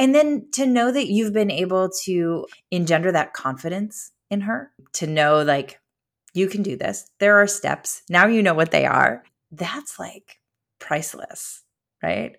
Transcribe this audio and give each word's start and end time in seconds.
And 0.00 0.14
then 0.14 0.46
to 0.52 0.64
know 0.64 0.90
that 0.90 1.08
you've 1.08 1.34
been 1.34 1.50
able 1.50 1.90
to 2.04 2.46
engender 2.70 3.12
that 3.12 3.34
confidence 3.34 4.12
in 4.30 4.40
her, 4.40 4.72
to 4.94 5.06
know 5.06 5.42
like, 5.42 5.78
you 6.32 6.48
can 6.48 6.62
do 6.62 6.74
this. 6.74 7.10
There 7.18 7.36
are 7.36 7.46
steps. 7.46 8.02
Now 8.08 8.26
you 8.26 8.42
know 8.42 8.54
what 8.54 8.70
they 8.70 8.86
are. 8.86 9.24
That's 9.52 9.98
like 9.98 10.40
priceless, 10.78 11.62
right? 12.02 12.36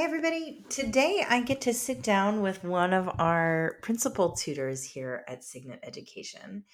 Hi, 0.00 0.06
everybody. 0.06 0.64
Today 0.70 1.26
I 1.28 1.42
get 1.42 1.60
to 1.60 1.74
sit 1.74 2.02
down 2.02 2.40
with 2.40 2.64
one 2.64 2.94
of 2.94 3.20
our 3.20 3.76
principal 3.82 4.32
tutors 4.32 4.82
here 4.82 5.24
at 5.28 5.44
Signet 5.44 5.80
Education 5.82 6.64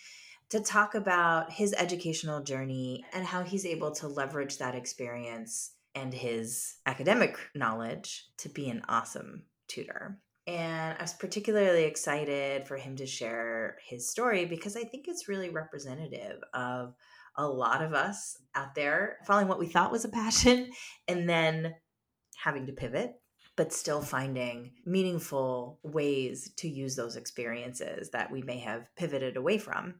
to 0.50 0.60
talk 0.60 0.94
about 0.94 1.50
his 1.50 1.74
educational 1.76 2.40
journey 2.40 3.04
and 3.12 3.26
how 3.26 3.42
he's 3.42 3.66
able 3.66 3.90
to 3.96 4.06
leverage 4.06 4.58
that 4.58 4.76
experience 4.76 5.72
and 5.96 6.14
his 6.14 6.76
academic 6.86 7.36
knowledge 7.52 8.26
to 8.38 8.48
be 8.48 8.68
an 8.68 8.82
awesome 8.88 9.42
tutor. 9.66 10.20
And 10.46 10.96
I 10.96 11.02
was 11.02 11.12
particularly 11.12 11.82
excited 11.82 12.68
for 12.68 12.76
him 12.76 12.94
to 12.94 13.06
share 13.06 13.78
his 13.84 14.08
story 14.08 14.44
because 14.44 14.76
I 14.76 14.84
think 14.84 15.06
it's 15.08 15.28
really 15.28 15.50
representative 15.50 16.40
of 16.54 16.94
a 17.34 17.48
lot 17.48 17.82
of 17.82 17.92
us 17.92 18.38
out 18.54 18.76
there 18.76 19.18
following 19.26 19.48
what 19.48 19.58
we 19.58 19.66
thought 19.66 19.90
was 19.90 20.04
a 20.04 20.10
passion 20.10 20.70
and 21.08 21.28
then 21.28 21.74
having 22.46 22.66
to 22.66 22.72
pivot 22.72 23.16
but 23.56 23.72
still 23.72 24.02
finding 24.02 24.70
meaningful 24.84 25.80
ways 25.82 26.52
to 26.56 26.68
use 26.68 26.94
those 26.94 27.16
experiences 27.16 28.10
that 28.10 28.30
we 28.30 28.42
may 28.42 28.58
have 28.58 28.86
pivoted 28.96 29.36
away 29.36 29.58
from 29.58 29.94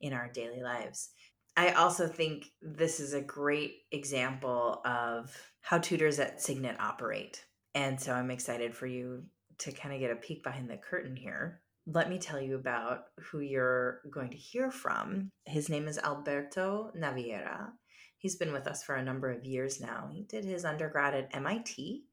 in 0.00 0.12
our 0.12 0.28
daily 0.28 0.62
lives. 0.62 1.10
I 1.56 1.72
also 1.72 2.06
think 2.06 2.46
this 2.62 3.00
is 3.00 3.14
a 3.14 3.20
great 3.20 3.78
example 3.90 4.80
of 4.84 5.34
how 5.60 5.78
tutors 5.78 6.20
at 6.20 6.40
Signet 6.40 6.76
operate. 6.78 7.44
And 7.74 8.00
so 8.00 8.12
I'm 8.12 8.30
excited 8.30 8.76
for 8.76 8.86
you 8.86 9.24
to 9.60 9.72
kind 9.72 9.94
of 9.94 10.00
get 10.00 10.12
a 10.12 10.16
peek 10.16 10.44
behind 10.44 10.70
the 10.70 10.76
curtain 10.76 11.16
here. 11.16 11.60
Let 11.86 12.10
me 12.10 12.18
tell 12.18 12.40
you 12.40 12.56
about 12.56 13.04
who 13.18 13.40
you're 13.40 14.02
going 14.10 14.30
to 14.30 14.36
hear 14.36 14.70
from. 14.70 15.30
His 15.46 15.68
name 15.68 15.88
is 15.88 15.98
Alberto 15.98 16.92
Naviera. 16.96 17.70
He's 18.18 18.36
been 18.36 18.52
with 18.52 18.66
us 18.66 18.82
for 18.82 18.96
a 18.96 19.04
number 19.04 19.30
of 19.30 19.44
years 19.44 19.80
now. 19.80 20.08
He 20.12 20.22
did 20.22 20.44
his 20.44 20.64
undergrad 20.64 21.14
at 21.14 21.34
MIT 21.34 22.04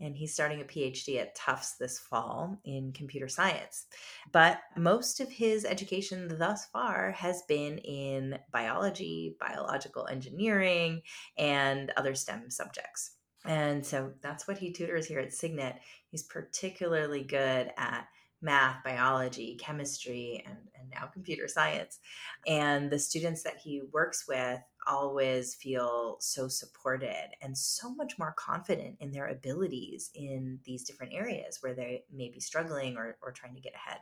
and 0.00 0.16
he's 0.16 0.34
starting 0.34 0.60
a 0.60 0.64
PhD 0.64 1.18
at 1.20 1.34
Tufts 1.34 1.76
this 1.76 1.98
fall 1.98 2.58
in 2.64 2.92
computer 2.92 3.28
science. 3.28 3.86
But 4.30 4.60
most 4.76 5.20
of 5.20 5.30
his 5.30 5.64
education 5.64 6.36
thus 6.38 6.66
far 6.66 7.12
has 7.12 7.42
been 7.48 7.78
in 7.78 8.38
biology, 8.52 9.36
biological 9.40 10.06
engineering, 10.06 11.00
and 11.38 11.92
other 11.96 12.14
STEM 12.14 12.50
subjects. 12.50 13.12
And 13.46 13.84
so 13.84 14.12
that's 14.20 14.46
what 14.46 14.58
he 14.58 14.72
tutors 14.72 15.06
here 15.06 15.20
at 15.20 15.32
Signet. 15.32 15.76
He's 16.10 16.22
particularly 16.22 17.22
good 17.22 17.72
at 17.76 18.06
math, 18.44 18.84
biology, 18.84 19.56
chemistry, 19.56 20.42
and, 20.46 20.58
and 20.78 20.90
now 20.90 21.06
computer 21.06 21.48
science. 21.48 21.98
And 22.46 22.90
the 22.90 22.98
students 22.98 23.42
that 23.42 23.56
he 23.56 23.82
works 23.92 24.26
with 24.28 24.60
always 24.86 25.54
feel 25.54 26.18
so 26.20 26.46
supported 26.46 27.30
and 27.42 27.56
so 27.56 27.92
much 27.94 28.18
more 28.18 28.34
confident 28.36 28.96
in 29.00 29.10
their 29.10 29.28
abilities 29.28 30.10
in 30.14 30.60
these 30.64 30.84
different 30.84 31.14
areas 31.14 31.58
where 31.62 31.74
they 31.74 32.04
may 32.12 32.28
be 32.28 32.40
struggling 32.40 32.96
or, 32.96 33.16
or 33.22 33.32
trying 33.32 33.54
to 33.54 33.60
get 33.60 33.74
ahead. 33.74 33.98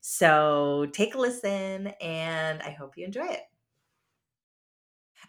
So 0.00 0.86
take 0.92 1.14
a 1.14 1.18
listen 1.18 1.88
and 2.00 2.62
I 2.62 2.70
hope 2.70 2.96
you 2.96 3.04
enjoy 3.04 3.26
it. 3.26 3.42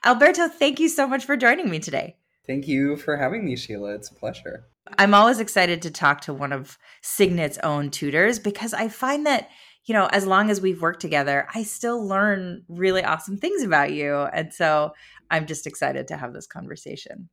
Alberto, 0.04 0.48
thank 0.48 0.80
you 0.80 0.88
so 0.88 1.06
much 1.06 1.26
for 1.26 1.36
joining 1.36 1.70
me 1.70 1.80
today. 1.80 2.16
Thank 2.48 2.68
you 2.68 2.96
for 2.96 3.18
having 3.18 3.46
me, 3.46 3.56
Sheila. 3.56 3.94
It's 3.96 4.10
a 4.10 4.16
pleasure. 4.16 4.71
I'm 4.98 5.14
always 5.14 5.40
excited 5.40 5.82
to 5.84 5.92
talk 5.92 6.22
to 6.22 6.34
one 6.34 6.52
of 6.52 6.78
Signet's 7.02 7.58
own 7.60 7.92
tutors 7.92 8.40
because 8.40 8.74
I 8.74 8.88
find 8.88 9.26
that, 9.26 9.50
you 9.86 9.94
know, 9.94 10.08
as 10.08 10.26
long 10.26 10.50
as 10.50 10.62
we've 10.62 10.82
worked 10.82 11.02
together, 11.02 11.48
I 11.54 11.64
still 11.64 12.06
learn 12.06 12.64
really 12.68 13.04
awesome 13.04 13.38
things 13.38 13.64
about 13.64 13.94
you. 13.94 14.16
And 14.16 14.54
so 14.54 14.92
I'm 15.30 15.46
just 15.46 15.68
excited 15.68 16.08
to 16.08 16.18
have 16.18 16.34
this 16.34 16.48
conversation. 16.48 17.30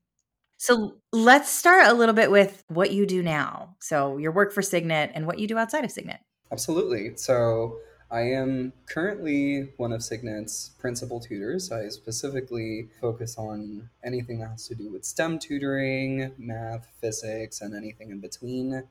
So 0.58 0.98
let's 1.12 1.48
start 1.48 1.86
a 1.86 1.94
little 1.94 2.14
bit 2.14 2.30
with 2.30 2.64
what 2.68 2.90
you 2.90 3.06
do 3.06 3.22
now. 3.22 3.76
So 3.80 4.18
your 4.18 4.32
work 4.32 4.52
for 4.52 4.62
Signet 4.62 5.12
and 5.14 5.26
what 5.26 5.38
you 5.38 5.46
do 5.46 5.56
outside 5.56 5.84
of 5.84 5.92
Signet. 5.92 6.20
Absolutely. 6.50 7.16
So 7.16 7.78
I 8.10 8.22
am 8.22 8.72
currently 8.86 9.68
one 9.76 9.92
of 9.92 10.02
Signet's 10.02 10.70
principal 10.78 11.20
tutors. 11.20 11.70
I 11.70 11.88
specifically 11.88 12.88
focus 13.02 13.36
on 13.36 13.90
anything 14.02 14.38
that 14.38 14.48
has 14.48 14.66
to 14.68 14.74
do 14.74 14.90
with 14.90 15.04
STEM 15.04 15.38
tutoring, 15.38 16.32
math, 16.38 16.88
physics, 17.02 17.60
and 17.60 17.74
anything 17.74 18.10
in 18.10 18.20
between. 18.20 18.82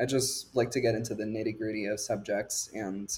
I 0.00 0.06
just 0.06 0.54
like 0.54 0.70
to 0.70 0.80
get 0.80 0.94
into 0.94 1.16
the 1.16 1.24
nitty 1.24 1.58
gritty 1.58 1.86
of 1.86 1.98
subjects 1.98 2.70
and 2.72 3.10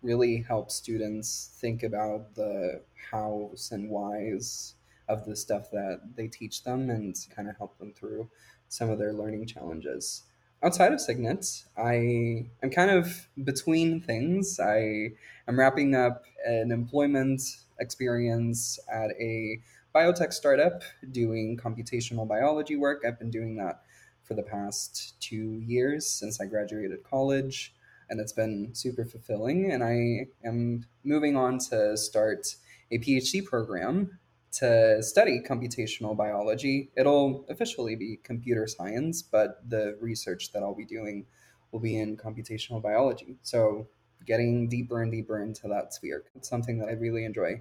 really 0.00 0.42
help 0.42 0.70
students 0.70 1.50
think 1.60 1.82
about 1.82 2.36
the 2.36 2.82
hows 3.10 3.70
and 3.72 3.90
whys 3.90 4.74
of 5.08 5.24
the 5.26 5.34
stuff 5.34 5.72
that 5.72 6.02
they 6.14 6.28
teach 6.28 6.62
them 6.62 6.88
and 6.88 7.16
kind 7.34 7.48
of 7.48 7.56
help 7.56 7.76
them 7.78 7.92
through 7.92 8.30
some 8.68 8.90
of 8.90 9.00
their 9.00 9.12
learning 9.12 9.46
challenges 9.46 10.22
outside 10.64 10.92
of 10.92 11.00
Signet, 11.00 11.64
I 11.76 12.46
am 12.62 12.70
kind 12.70 12.90
of 12.90 13.28
between 13.44 14.00
things. 14.00 14.58
I 14.58 15.10
am 15.46 15.58
wrapping 15.58 15.94
up 15.94 16.24
an 16.46 16.72
employment 16.72 17.42
experience 17.78 18.78
at 18.90 19.10
a 19.20 19.60
biotech 19.94 20.32
startup 20.32 20.82
doing 21.10 21.58
computational 21.58 22.26
biology 22.26 22.76
work. 22.76 23.02
I've 23.06 23.18
been 23.18 23.30
doing 23.30 23.56
that 23.56 23.82
for 24.22 24.32
the 24.32 24.42
past 24.42 25.20
two 25.20 25.62
years 25.66 26.06
since 26.06 26.40
I 26.40 26.46
graduated 26.46 27.04
college, 27.04 27.74
and 28.08 28.18
it's 28.18 28.32
been 28.32 28.74
super 28.74 29.04
fulfilling. 29.04 29.70
And 29.70 29.84
I 29.84 30.28
am 30.46 30.86
moving 31.04 31.36
on 31.36 31.58
to 31.70 31.96
start 31.98 32.56
a 32.90 32.98
PhD 32.98 33.44
program 33.44 34.18
to 34.58 35.02
study 35.02 35.40
computational 35.40 36.16
biology. 36.16 36.90
It'll 36.96 37.44
officially 37.48 37.96
be 37.96 38.20
computer 38.22 38.66
science, 38.66 39.22
but 39.22 39.68
the 39.68 39.96
research 40.00 40.52
that 40.52 40.62
I'll 40.62 40.74
be 40.74 40.84
doing 40.84 41.26
will 41.72 41.80
be 41.80 41.98
in 41.98 42.16
computational 42.16 42.82
biology. 42.82 43.36
So, 43.42 43.88
getting 44.26 44.68
deeper 44.68 45.02
and 45.02 45.12
deeper 45.12 45.42
into 45.42 45.68
that 45.68 45.92
sphere. 45.92 46.24
It's 46.34 46.48
something 46.48 46.78
that 46.78 46.88
I 46.88 46.92
really 46.92 47.24
enjoy. 47.24 47.60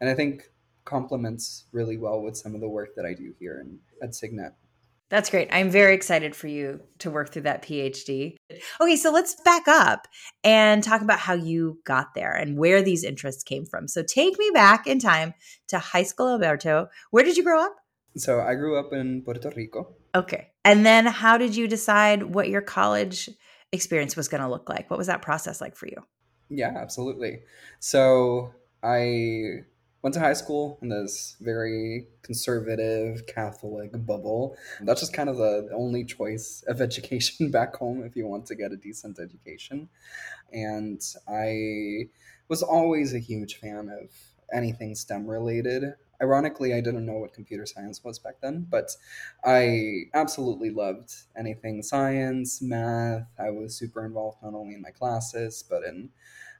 And 0.00 0.08
I 0.08 0.14
think 0.14 0.50
complements 0.84 1.64
really 1.72 1.96
well 1.96 2.20
with 2.20 2.36
some 2.36 2.54
of 2.54 2.60
the 2.60 2.68
work 2.68 2.94
that 2.94 3.04
I 3.04 3.14
do 3.14 3.34
here 3.38 3.60
in, 3.60 3.78
at 4.02 4.14
Signet. 4.14 4.52
That's 5.10 5.30
great. 5.30 5.48
I'm 5.52 5.70
very 5.70 5.94
excited 5.94 6.34
for 6.34 6.48
you 6.48 6.80
to 6.98 7.10
work 7.10 7.30
through 7.30 7.42
that 7.42 7.62
PhD. 7.62 8.36
Okay, 8.80 8.96
so 8.96 9.12
let's 9.12 9.36
back 9.44 9.68
up 9.68 10.08
and 10.42 10.82
talk 10.82 11.02
about 11.02 11.18
how 11.20 11.34
you 11.34 11.78
got 11.84 12.14
there 12.14 12.32
and 12.32 12.56
where 12.58 12.82
these 12.82 13.04
interests 13.04 13.42
came 13.42 13.66
from. 13.66 13.86
So 13.86 14.02
take 14.02 14.38
me 14.38 14.50
back 14.52 14.86
in 14.86 14.98
time 14.98 15.34
to 15.68 15.78
high 15.78 16.02
school, 16.02 16.30
Alberto. 16.30 16.88
Where 17.10 17.22
did 17.22 17.36
you 17.36 17.44
grow 17.44 17.62
up? 17.62 17.76
So 18.16 18.40
I 18.40 18.54
grew 18.54 18.78
up 18.78 18.92
in 18.92 19.22
Puerto 19.22 19.50
Rico. 19.54 19.94
Okay. 20.14 20.50
And 20.64 20.86
then 20.86 21.06
how 21.06 21.36
did 21.36 21.54
you 21.54 21.68
decide 21.68 22.22
what 22.34 22.48
your 22.48 22.62
college 22.62 23.28
experience 23.72 24.16
was 24.16 24.28
going 24.28 24.42
to 24.42 24.48
look 24.48 24.68
like? 24.68 24.90
What 24.90 24.98
was 24.98 25.08
that 25.08 25.22
process 25.22 25.60
like 25.60 25.76
for 25.76 25.86
you? 25.86 25.98
Yeah, 26.48 26.72
absolutely. 26.76 27.40
So 27.80 28.54
I 28.82 29.64
went 30.04 30.12
to 30.12 30.20
high 30.20 30.34
school 30.34 30.78
in 30.82 30.90
this 30.90 31.34
very 31.40 32.06
conservative 32.20 33.26
Catholic 33.26 33.90
bubble. 34.04 34.54
That's 34.82 35.00
just 35.00 35.14
kind 35.14 35.30
of 35.30 35.38
the 35.38 35.70
only 35.74 36.04
choice 36.04 36.62
of 36.68 36.80
education 36.88 37.50
back 37.50 37.74
home 37.74 38.04
if 38.04 38.14
you 38.14 38.26
want 38.26 38.44
to 38.46 38.54
get 38.54 38.70
a 38.70 38.76
decent 38.76 39.18
education. 39.18 39.88
And 40.52 41.00
I 41.26 42.10
was 42.48 42.62
always 42.62 43.14
a 43.14 43.18
huge 43.18 43.56
fan 43.56 43.88
of 43.88 44.10
anything 44.52 44.94
STEM 44.94 45.26
related. 45.26 45.94
Ironically, 46.20 46.74
I 46.74 46.82
didn't 46.82 47.06
know 47.06 47.14
what 47.14 47.32
computer 47.32 47.64
science 47.64 48.04
was 48.04 48.18
back 48.18 48.34
then, 48.42 48.66
but 48.68 48.90
I 49.42 50.04
absolutely 50.12 50.68
loved 50.68 51.14
anything 51.34 51.82
science, 51.82 52.60
math. 52.60 53.26
I 53.38 53.48
was 53.50 53.74
super 53.74 54.04
involved 54.04 54.42
not 54.42 54.52
only 54.52 54.74
in 54.74 54.82
my 54.82 54.90
classes, 54.90 55.64
but 55.66 55.82
in 55.82 56.10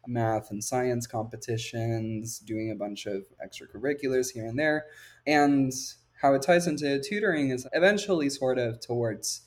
math 0.07 0.51
and 0.51 0.63
science 0.63 1.07
competitions, 1.07 2.39
doing 2.39 2.71
a 2.71 2.77
bunch 2.77 3.07
of 3.07 3.25
extracurriculars 3.45 4.33
here 4.33 4.47
and 4.47 4.59
there. 4.59 4.87
And 5.27 5.73
how 6.21 6.35
it 6.35 6.43
ties 6.43 6.67
into 6.67 7.01
tutoring 7.01 7.51
is 7.51 7.67
eventually 7.73 8.31
sort 8.31 8.59
of 8.59 8.81
towards 8.81 9.43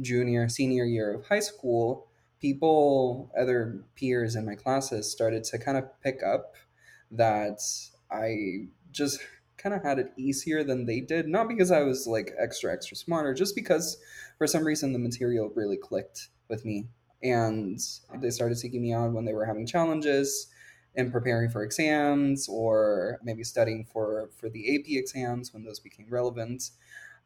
junior, 0.00 0.48
senior 0.48 0.84
year 0.84 1.12
of 1.12 1.26
high 1.26 1.40
school, 1.40 2.08
people, 2.40 3.30
other 3.38 3.84
peers 3.96 4.36
in 4.36 4.46
my 4.46 4.54
classes 4.54 5.10
started 5.10 5.44
to 5.44 5.58
kind 5.58 5.76
of 5.76 5.84
pick 6.02 6.22
up 6.22 6.54
that 7.10 7.60
I 8.10 8.68
just 8.92 9.20
kind 9.56 9.74
of 9.74 9.82
had 9.82 9.98
it 9.98 10.12
easier 10.16 10.64
than 10.64 10.86
they 10.86 11.00
did. 11.00 11.28
Not 11.28 11.48
because 11.48 11.70
I 11.70 11.82
was 11.82 12.06
like 12.06 12.32
extra, 12.38 12.72
extra 12.72 12.96
smarter, 12.96 13.34
just 13.34 13.54
because 13.54 13.98
for 14.38 14.46
some 14.46 14.64
reason 14.64 14.92
the 14.92 14.98
material 14.98 15.52
really 15.54 15.76
clicked 15.76 16.28
with 16.48 16.64
me. 16.64 16.86
And 17.22 17.78
they 18.20 18.30
started 18.30 18.56
seeking 18.56 18.82
me 18.82 18.92
out 18.92 19.12
when 19.12 19.24
they 19.24 19.32
were 19.32 19.44
having 19.44 19.66
challenges 19.66 20.48
in 20.94 21.10
preparing 21.10 21.50
for 21.50 21.62
exams 21.62 22.48
or 22.48 23.18
maybe 23.22 23.44
studying 23.44 23.84
for, 23.84 24.30
for 24.36 24.48
the 24.48 24.74
AP 24.74 24.86
exams 24.88 25.52
when 25.52 25.64
those 25.64 25.80
became 25.80 26.06
relevant. 26.08 26.70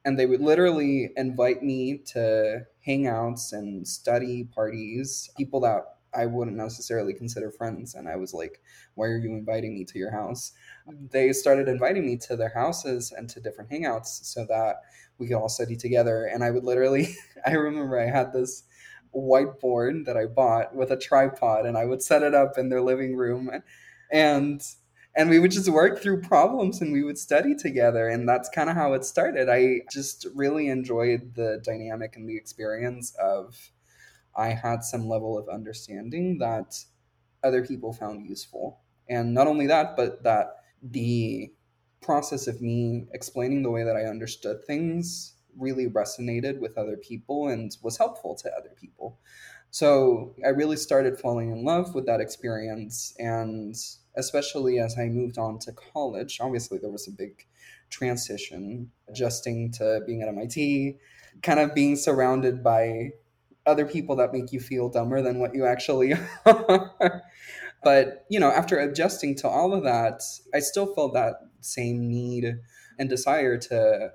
And 0.05 0.19
they 0.19 0.27
would 0.27 0.41
literally 0.41 1.11
invite 1.17 1.63
me 1.63 1.99
to 2.13 2.67
hangouts 2.87 3.53
and 3.53 3.89
study 3.89 4.45
parties, 4.45 5.31
people 5.37 5.61
that 5.61 5.85
I 6.15 6.27
wouldn't 6.27 6.57
necessarily 6.57 7.15
consider 7.15 7.51
friends. 7.51 7.95
And 7.95 8.09
I 8.09 8.17
was 8.17 8.35
like, 8.35 8.61
why 8.95 9.07
are 9.07 9.17
you 9.17 9.31
inviting 9.31 9.75
me 9.75 9.85
to 9.85 9.99
your 9.99 10.11
house? 10.11 10.53
They 11.11 11.33
started 11.33 11.69
inviting 11.69 12.07
me 12.07 12.17
to 12.19 12.37
their 12.37 12.51
houses 12.51 13.13
and 13.17 13.29
to 13.31 13.41
different 13.41 13.71
hangouts 13.71 14.25
so 14.25 14.45
that 14.47 14.83
we 15.19 15.27
could 15.27 15.37
all 15.37 15.49
study 15.49 15.77
together. 15.77 16.27
And 16.27 16.45
I 16.45 16.51
would 16.51 16.65
literally, 16.65 17.17
I 17.47 17.53
remember 17.53 17.99
I 17.99 18.07
had 18.07 18.33
this 18.33 18.65
whiteboard 19.17 20.07
that 20.07 20.17
I 20.17 20.27
bought 20.27 20.75
with 20.75 20.91
a 20.91 20.97
tripod 20.97 21.67
and 21.67 21.77
I 21.77 21.85
would 21.85 22.03
set 22.03 22.23
it 22.23 22.35
up 22.35 22.59
in 22.59 22.69
their 22.69 22.83
living 22.83 23.17
room 23.17 23.51
and 24.11 24.63
and 25.17 25.31
we 25.31 25.39
would 25.39 25.53
just 25.53 25.69
work 25.69 26.01
through 26.01 26.23
problems 26.23 26.81
and 26.81 26.93
we 26.93 27.05
would 27.05 27.19
study 27.19 27.55
together 27.55 28.09
and 28.09 28.29
that's 28.29 28.49
kind 28.49 28.69
of 28.69 28.75
how 28.75 28.95
it 28.95 29.05
started. 29.05 29.49
I 29.49 29.83
just 29.91 30.27
really 30.35 30.69
enjoyed 30.69 31.35
the 31.37 31.61
dynamic 31.65 32.17
and 32.17 32.29
the 32.29 32.37
experience 32.37 33.15
of 33.15 33.71
I 34.37 34.49
had 34.49 34.83
some 34.83 35.09
level 35.09 35.39
of 35.39 35.49
understanding 35.49 36.39
that 36.39 36.77
other 37.45 37.65
people 37.65 37.93
found 37.93 38.27
useful. 38.29 38.81
And 39.09 39.35
not 39.35 39.47
only 39.47 39.67
that, 39.69 39.97
but 39.97 40.25
that 40.25 40.57
the 40.83 41.53
process 42.01 42.47
of 42.47 42.61
me 42.61 43.07
explaining 43.13 43.63
the 43.63 43.71
way 43.71 43.85
that 43.85 43.97
I 43.97 44.05
understood 44.05 44.65
things 44.67 45.35
really 45.59 45.87
resonated 45.87 46.59
with 46.59 46.77
other 46.77 46.97
people 46.97 47.49
and 47.49 47.77
was 47.83 47.99
helpful 47.99 48.35
to 48.37 48.51
other 48.57 48.71
people. 48.77 49.19
So 49.71 50.35
I 50.45 50.51
really 50.51 50.77
started 50.77 51.19
falling 51.19 51.51
in 51.51 51.65
love 51.65 51.95
with 51.95 52.07
that 52.07 52.21
experience. 52.21 53.13
And 53.19 53.75
especially 54.17 54.79
as 54.79 54.97
I 54.97 55.07
moved 55.07 55.37
on 55.37 55.59
to 55.61 55.73
college, 55.73 56.39
obviously 56.41 56.79
there 56.79 56.93
was 56.93 57.09
a 57.09 57.11
big 57.11 57.47
transition, 57.91 58.91
adjusting 59.09 59.73
to 59.73 60.01
being 60.07 60.23
at 60.23 60.29
MIT, 60.29 60.99
kind 61.43 61.59
of 61.59 61.75
being 61.75 61.97
surrounded 61.97 62.63
by 62.63 63.11
other 63.67 63.85
people 63.85 64.15
that 64.17 64.33
make 64.33 64.53
you 64.53 64.61
feel 64.61 64.89
dumber 64.89 65.23
than 65.23 65.39
what 65.39 65.55
you 65.55 65.67
actually 65.67 66.15
are. 66.47 67.23
but, 67.83 68.27
you 68.29 68.39
know, 68.39 68.51
after 68.51 68.79
adjusting 68.79 69.35
to 69.37 69.49
all 69.49 69.75
of 69.75 69.83
that, 69.83 70.23
I 70.55 70.61
still 70.61 70.95
felt 70.95 71.15
that 71.15 71.35
same 71.61 72.09
need 72.09 72.59
and 72.99 73.09
desire 73.09 73.59
to 73.59 74.11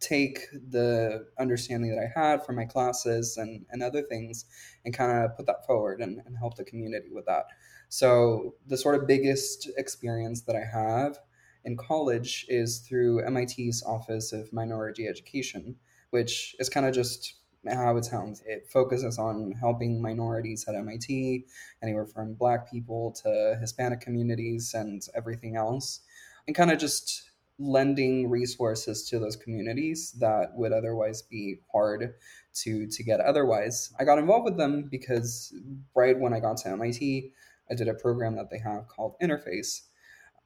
take 0.00 0.40
the 0.52 1.26
understanding 1.38 1.90
that 1.90 2.02
I 2.02 2.20
had 2.20 2.44
from 2.44 2.56
my 2.56 2.64
classes 2.64 3.36
and, 3.36 3.64
and 3.70 3.82
other 3.82 4.02
things 4.02 4.44
and 4.84 4.94
kind 4.94 5.24
of 5.24 5.36
put 5.36 5.46
that 5.46 5.66
forward 5.66 6.00
and, 6.00 6.20
and 6.26 6.36
help 6.36 6.56
the 6.56 6.64
community 6.64 7.08
with 7.12 7.26
that. 7.26 7.46
So, 7.88 8.54
the 8.66 8.76
sort 8.76 8.96
of 8.96 9.06
biggest 9.06 9.70
experience 9.76 10.42
that 10.42 10.56
I 10.56 10.64
have 10.64 11.18
in 11.64 11.76
college 11.76 12.46
is 12.48 12.78
through 12.78 13.28
MIT's 13.30 13.82
Office 13.84 14.32
of 14.32 14.52
Minority 14.52 15.06
Education, 15.06 15.76
which 16.10 16.56
is 16.58 16.68
kind 16.68 16.86
of 16.86 16.94
just 16.94 17.34
how 17.68 17.96
it 17.96 18.04
sounds. 18.04 18.42
It 18.46 18.68
focuses 18.68 19.18
on 19.18 19.52
helping 19.52 20.00
minorities 20.00 20.64
at 20.68 20.74
MIT, 20.74 21.46
anywhere 21.82 22.06
from 22.06 22.34
Black 22.34 22.70
people 22.70 23.12
to 23.22 23.56
Hispanic 23.60 24.00
communities 24.00 24.74
and 24.74 25.02
everything 25.14 25.56
else, 25.56 26.00
and 26.46 26.54
kind 26.54 26.70
of 26.70 26.78
just 26.78 27.30
lending 27.58 28.28
resources 28.28 29.08
to 29.08 29.18
those 29.18 29.36
communities 29.36 30.12
that 30.20 30.50
would 30.54 30.72
otherwise 30.72 31.22
be 31.22 31.56
hard 31.72 32.14
to 32.52 32.86
to 32.86 33.02
get 33.02 33.20
otherwise. 33.20 33.92
I 33.98 34.04
got 34.04 34.18
involved 34.18 34.44
with 34.44 34.56
them 34.56 34.88
because 34.90 35.54
right 35.94 36.18
when 36.18 36.34
I 36.34 36.40
got 36.40 36.58
to 36.58 36.70
MIT, 36.70 37.32
I 37.70 37.74
did 37.74 37.88
a 37.88 37.94
program 37.94 38.36
that 38.36 38.50
they 38.50 38.58
have 38.58 38.88
called 38.88 39.16
Interphase, 39.22 39.82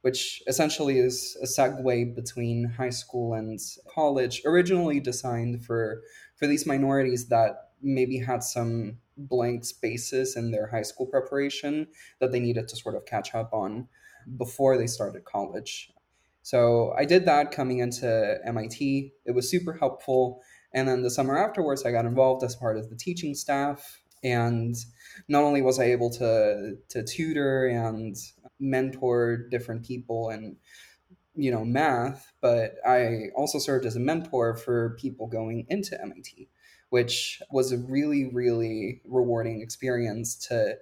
which 0.01 0.41
essentially 0.47 0.99
is 0.99 1.37
a 1.41 1.45
segue 1.45 2.15
between 2.15 2.65
high 2.65 2.89
school 2.89 3.33
and 3.33 3.59
college, 3.93 4.41
originally 4.45 4.99
designed 4.99 5.65
for 5.65 6.01
for 6.35 6.47
these 6.47 6.65
minorities 6.65 7.27
that 7.27 7.71
maybe 7.81 8.17
had 8.19 8.43
some 8.43 8.97
blank 9.17 9.65
spaces 9.65 10.35
in 10.35 10.51
their 10.51 10.67
high 10.67 10.81
school 10.81 11.05
preparation 11.05 11.87
that 12.19 12.31
they 12.31 12.39
needed 12.39 12.67
to 12.67 12.75
sort 12.75 12.95
of 12.95 13.05
catch 13.05 13.35
up 13.35 13.53
on 13.53 13.87
before 14.37 14.77
they 14.77 14.87
started 14.87 15.25
college. 15.25 15.90
So 16.43 16.93
I 16.97 17.05
did 17.05 17.25
that 17.25 17.51
coming 17.51 17.79
into 17.79 18.37
MIT. 18.45 19.13
It 19.25 19.31
was 19.31 19.49
super 19.49 19.73
helpful. 19.73 20.41
And 20.73 20.87
then 20.87 21.03
the 21.03 21.11
summer 21.11 21.37
afterwards, 21.37 21.85
I 21.85 21.91
got 21.91 22.05
involved 22.05 22.43
as 22.43 22.55
part 22.55 22.77
of 22.77 22.89
the 22.89 22.95
teaching 22.95 23.35
staff. 23.35 24.01
And 24.23 24.75
not 25.27 25.43
only 25.43 25.61
was 25.61 25.79
I 25.79 25.85
able 25.85 26.09
to, 26.11 26.75
to 26.89 27.03
tutor 27.03 27.67
and 27.67 28.15
mentor 28.61 29.47
different 29.49 29.83
people 29.85 30.29
and 30.29 30.55
you 31.35 31.51
know 31.51 31.65
math 31.65 32.31
but 32.41 32.75
i 32.85 33.27
also 33.35 33.57
served 33.57 33.85
as 33.85 33.95
a 33.95 33.99
mentor 33.99 34.55
for 34.55 34.95
people 34.99 35.27
going 35.27 35.65
into 35.69 35.97
mit 36.05 36.47
which 36.89 37.41
was 37.51 37.71
a 37.71 37.77
really 37.77 38.29
really 38.33 39.01
rewarding 39.05 39.61
experience 39.61 40.35
to 40.35 40.75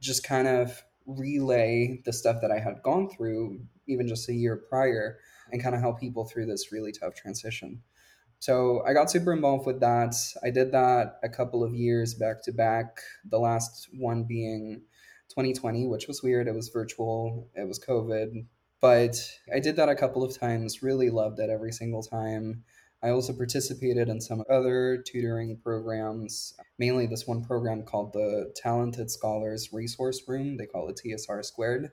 just 0.00 0.24
kind 0.24 0.48
of 0.48 0.82
relay 1.06 2.00
the 2.04 2.12
stuff 2.12 2.40
that 2.40 2.50
i 2.50 2.58
had 2.58 2.82
gone 2.82 3.08
through 3.08 3.60
even 3.90 4.08
just 4.08 4.28
a 4.28 4.34
year 4.34 4.56
prior 4.56 5.18
and 5.52 5.62
kind 5.62 5.74
of 5.74 5.80
help 5.80 6.00
people 6.00 6.24
through 6.24 6.46
this 6.46 6.72
really 6.72 6.92
tough 6.92 7.14
transition. 7.14 7.82
So 8.38 8.82
i 8.86 8.94
got 8.94 9.10
super 9.10 9.34
involved 9.34 9.66
with 9.66 9.80
that. 9.80 10.14
I 10.42 10.50
did 10.50 10.72
that 10.72 11.18
a 11.22 11.28
couple 11.28 11.62
of 11.62 11.74
years 11.74 12.14
back 12.14 12.42
to 12.44 12.52
back 12.52 13.00
the 13.28 13.38
last 13.38 13.88
one 13.98 14.24
being 14.24 14.82
2020 15.28 15.86
which 15.86 16.08
was 16.08 16.22
weird. 16.22 16.48
It 16.48 16.54
was 16.54 16.70
virtual. 16.70 17.48
It 17.54 17.68
was 17.68 17.78
covid. 17.78 18.46
But 18.80 19.16
I 19.54 19.60
did 19.60 19.76
that 19.76 19.90
a 19.90 19.94
couple 19.94 20.24
of 20.24 20.38
times, 20.38 20.82
really 20.82 21.10
loved 21.10 21.38
it 21.38 21.50
every 21.50 21.72
single 21.72 22.02
time. 22.02 22.64
I 23.02 23.10
also 23.10 23.32
participated 23.32 24.08
in 24.08 24.20
some 24.20 24.42
other 24.50 25.02
tutoring 25.06 25.58
programs, 25.62 26.54
mainly 26.78 27.06
this 27.06 27.26
one 27.26 27.42
program 27.42 27.82
called 27.82 28.12
the 28.12 28.52
Talented 28.56 29.10
Scholars 29.10 29.70
Resource 29.72 30.22
Room. 30.26 30.56
They 30.56 30.66
call 30.66 30.88
it 30.88 31.00
TSR 31.02 31.44
Squared, 31.44 31.92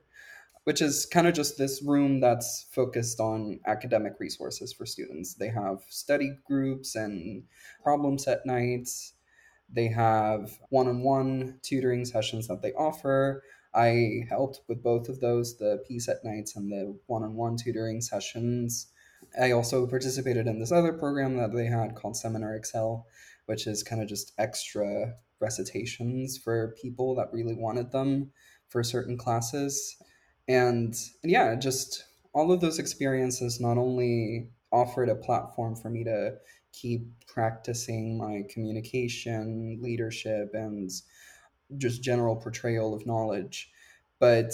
which 0.67 0.81
is 0.81 1.05
kind 1.05 1.25
of 1.27 1.33
just 1.33 1.57
this 1.57 1.81
room 1.81 2.19
that's 2.19 2.65
focused 2.71 3.21
on 3.21 3.57
academic 3.65 4.19
resources 4.19 4.73
for 4.73 4.85
students. 4.85 5.33
They 5.33 5.47
have 5.47 5.79
study 5.87 6.33
groups 6.45 6.93
and 6.93 7.43
problem 7.81 8.19
set 8.19 8.45
nights. 8.45 9.13
They 9.73 9.87
have 9.87 10.59
one 10.67 10.89
on 10.89 11.03
one 11.03 11.59
tutoring 11.61 12.03
sessions 12.03 12.49
that 12.49 12.61
they 12.61 12.73
offer. 12.73 13.43
I 13.73 14.25
helped 14.27 14.59
with 14.67 14.83
both 14.83 15.07
of 15.07 15.21
those, 15.21 15.55
the 15.55 15.81
PSET 15.89 16.25
nights 16.25 16.57
and 16.57 16.69
the 16.69 16.99
one-on-one 17.05 17.55
tutoring 17.55 18.01
sessions. 18.01 18.87
I 19.41 19.51
also 19.51 19.87
participated 19.87 20.47
in 20.47 20.59
this 20.59 20.73
other 20.73 20.91
program 20.91 21.37
that 21.37 21.55
they 21.55 21.67
had 21.67 21.95
called 21.95 22.17
Seminar 22.17 22.59
XL, 22.61 22.95
which 23.45 23.67
is 23.67 23.83
kind 23.83 24.01
of 24.01 24.09
just 24.09 24.33
extra 24.37 25.13
recitations 25.39 26.37
for 26.37 26.75
people 26.81 27.15
that 27.15 27.31
really 27.31 27.55
wanted 27.55 27.93
them 27.93 28.31
for 28.67 28.83
certain 28.83 29.17
classes. 29.17 29.95
And, 30.47 30.95
and 31.23 31.31
yeah, 31.31 31.55
just 31.55 32.05
all 32.33 32.51
of 32.51 32.61
those 32.61 32.79
experiences 32.79 33.59
not 33.59 33.77
only 33.77 34.51
offered 34.71 35.09
a 35.09 35.15
platform 35.15 35.75
for 35.75 35.89
me 35.89 36.03
to 36.03 36.35
keep 36.71 37.07
practicing 37.27 38.17
my 38.17 38.43
communication, 38.49 39.79
leadership, 39.81 40.51
and 40.53 40.91
just 41.77 42.03
general 42.03 42.35
portrayal 42.35 42.93
of 42.93 43.05
knowledge, 43.05 43.71
but 44.19 44.53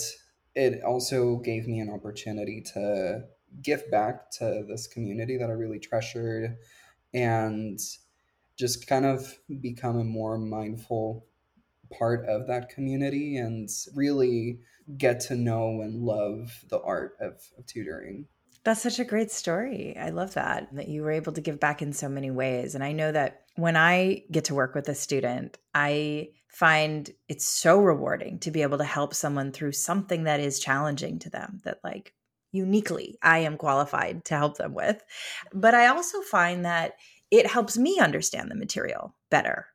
it 0.55 0.83
also 0.83 1.37
gave 1.37 1.67
me 1.67 1.79
an 1.79 1.89
opportunity 1.89 2.61
to 2.73 3.23
give 3.61 3.89
back 3.91 4.31
to 4.31 4.65
this 4.67 4.87
community 4.87 5.37
that 5.37 5.49
I 5.49 5.53
really 5.53 5.79
treasured 5.79 6.57
and 7.13 7.79
just 8.57 8.87
kind 8.87 9.05
of 9.05 9.37
become 9.61 9.99
a 9.99 10.03
more 10.03 10.37
mindful 10.37 11.25
part 11.91 12.25
of 12.25 12.47
that 12.47 12.69
community 12.69 13.37
and 13.37 13.69
really 13.95 14.59
get 14.97 15.19
to 15.19 15.35
know 15.35 15.81
and 15.81 16.01
love 16.01 16.63
the 16.69 16.79
art 16.81 17.15
of, 17.19 17.41
of 17.57 17.65
tutoring. 17.65 18.27
That's 18.63 18.81
such 18.81 18.99
a 18.99 19.05
great 19.05 19.31
story. 19.31 19.95
I 19.97 20.09
love 20.09 20.35
that, 20.35 20.73
that 20.73 20.87
you 20.87 21.01
were 21.01 21.11
able 21.11 21.33
to 21.33 21.41
give 21.41 21.59
back 21.59 21.81
in 21.81 21.91
so 21.91 22.07
many 22.07 22.31
ways. 22.31 22.75
And 22.75 22.83
I 22.83 22.93
know 22.93 23.11
that 23.11 23.41
when 23.55 23.75
I 23.75 24.23
get 24.31 24.45
to 24.45 24.55
work 24.55 24.73
with 24.73 24.87
a 24.87 24.95
student, 24.95 25.57
I 25.73 26.29
find 26.47 27.09
it's 27.27 27.45
so 27.45 27.79
rewarding 27.79 28.39
to 28.39 28.51
be 28.51 28.61
able 28.61 28.77
to 28.77 28.83
help 28.83 29.13
someone 29.13 29.51
through 29.51 29.71
something 29.73 30.23
that 30.23 30.39
is 30.39 30.59
challenging 30.59 31.19
to 31.19 31.29
them 31.29 31.59
that 31.65 31.79
like 31.83 32.13
uniquely 32.51 33.17
I 33.21 33.39
am 33.39 33.57
qualified 33.57 34.23
to 34.25 34.37
help 34.37 34.57
them 34.57 34.73
with. 34.73 35.03
But 35.51 35.73
I 35.73 35.87
also 35.87 36.21
find 36.21 36.63
that 36.65 36.93
it 37.31 37.47
helps 37.47 37.77
me 37.77 37.99
understand 37.99 38.49
the 38.49 38.55
material 38.55 39.15
better, 39.31 39.65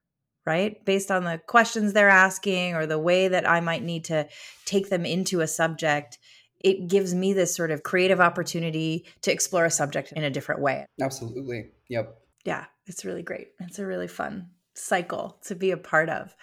right? 0.49 0.83
Based 0.87 1.11
on 1.11 1.25
the 1.25 1.39
questions 1.47 1.93
they're 1.93 2.09
asking 2.09 2.75
or 2.75 2.87
the 2.87 2.99
way 2.99 3.29
that 3.29 3.47
I 3.47 3.61
might 3.61 3.83
need 3.83 4.07
to 4.07 4.27
take 4.65 4.89
them 4.89 5.05
into 5.05 5.43
a 5.43 5.47
subject, 5.47 6.17
it 6.61 6.89
gives 6.89 7.15
me 7.15 7.35
this 7.35 7.55
sort 7.55 7.71
of 7.71 7.83
creative 7.83 8.19
opportunity 8.19 9.05
to 9.21 9.31
explore 9.31 9.67
a 9.67 9.71
subject 9.71 10.11
in 10.13 10.25
a 10.25 10.31
different 10.31 10.63
way. 10.63 10.87
Absolutely. 11.03 11.67
Yep. 11.91 12.17
Yeah, 12.47 12.65
it's 12.87 13.05
really 13.05 13.23
great. 13.23 13.49
It's 13.61 13.79
a 13.79 13.85
really 13.85 14.09
fun 14.09 14.49
cycle 14.73 15.39
to 15.45 15.55
be 15.55 15.71
a 15.71 15.77
part 15.77 16.09
of. 16.09 16.35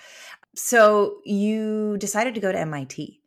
So 0.53 1.21
you 1.25 1.97
decided 1.97 2.35
to 2.35 2.41
go 2.41 2.51
to 2.51 2.59
MIT 2.59 3.19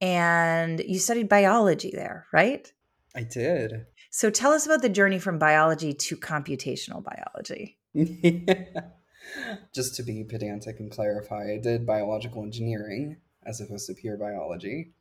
and 0.00 0.80
you 0.80 0.98
studied 0.98 1.28
biology 1.28 1.92
there, 1.94 2.26
right? 2.32 2.70
I 3.14 3.22
did. 3.22 3.86
So 4.10 4.30
tell 4.30 4.50
us 4.50 4.66
about 4.66 4.82
the 4.82 4.88
journey 4.88 5.20
from 5.20 5.38
biology 5.38 5.94
to 5.94 6.16
computational 6.16 7.04
biology. 7.04 7.78
Just 9.74 9.94
to 9.96 10.02
be 10.02 10.24
pedantic 10.24 10.80
and 10.80 10.90
clarify, 10.90 11.52
I 11.52 11.58
did 11.58 11.86
biological 11.86 12.42
engineering 12.42 13.18
as 13.44 13.60
opposed 13.60 13.86
to 13.86 13.94
pure 13.94 14.16
biology. 14.16 14.92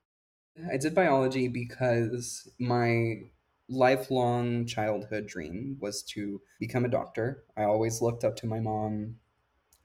I 0.71 0.77
did 0.77 0.93
biology 0.93 1.47
because 1.47 2.47
my 2.59 3.21
lifelong 3.69 4.65
childhood 4.65 5.27
dream 5.27 5.77
was 5.79 6.03
to 6.03 6.41
become 6.59 6.85
a 6.85 6.89
doctor. 6.89 7.43
I 7.57 7.63
always 7.63 8.01
looked 8.01 8.23
up 8.23 8.35
to 8.37 8.47
my 8.47 8.59
mom. 8.59 9.15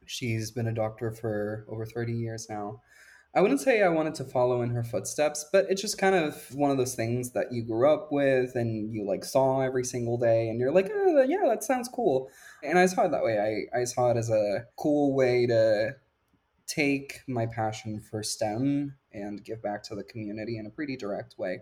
She's 0.06 0.50
been 0.50 0.66
a 0.66 0.74
doctor 0.74 1.10
for 1.10 1.64
over 1.68 1.86
30 1.86 2.12
years 2.12 2.48
now. 2.48 2.82
I 3.34 3.40
wouldn't 3.40 3.60
say 3.60 3.82
I 3.82 3.88
wanted 3.88 4.14
to 4.16 4.24
follow 4.24 4.62
in 4.62 4.70
her 4.70 4.82
footsteps, 4.82 5.44
but 5.52 5.66
it's 5.68 5.82
just 5.82 5.98
kind 5.98 6.14
of 6.14 6.46
one 6.54 6.70
of 6.70 6.78
those 6.78 6.94
things 6.94 7.32
that 7.32 7.52
you 7.52 7.62
grew 7.62 7.92
up 7.92 8.10
with 8.10 8.54
and 8.54 8.92
you 8.92 9.06
like 9.06 9.24
saw 9.24 9.60
every 9.60 9.84
single 9.84 10.16
day 10.16 10.48
and 10.48 10.58
you're 10.58 10.72
like, 10.72 10.90
oh, 10.92 11.22
yeah, 11.22 11.44
that 11.46 11.62
sounds 11.62 11.88
cool. 11.88 12.30
And 12.62 12.78
I 12.78 12.86
saw 12.86 13.04
it 13.04 13.10
that 13.10 13.22
way. 13.22 13.66
I, 13.74 13.80
I 13.80 13.84
saw 13.84 14.10
it 14.10 14.16
as 14.16 14.30
a 14.30 14.64
cool 14.76 15.14
way 15.14 15.46
to 15.46 15.96
take 16.66 17.20
my 17.26 17.46
passion 17.46 18.00
for 18.00 18.22
STEM 18.22 18.94
and 19.12 19.44
give 19.44 19.62
back 19.62 19.82
to 19.82 19.94
the 19.94 20.04
community 20.04 20.58
in 20.58 20.66
a 20.66 20.70
pretty 20.70 20.96
direct 20.96 21.38
way. 21.38 21.60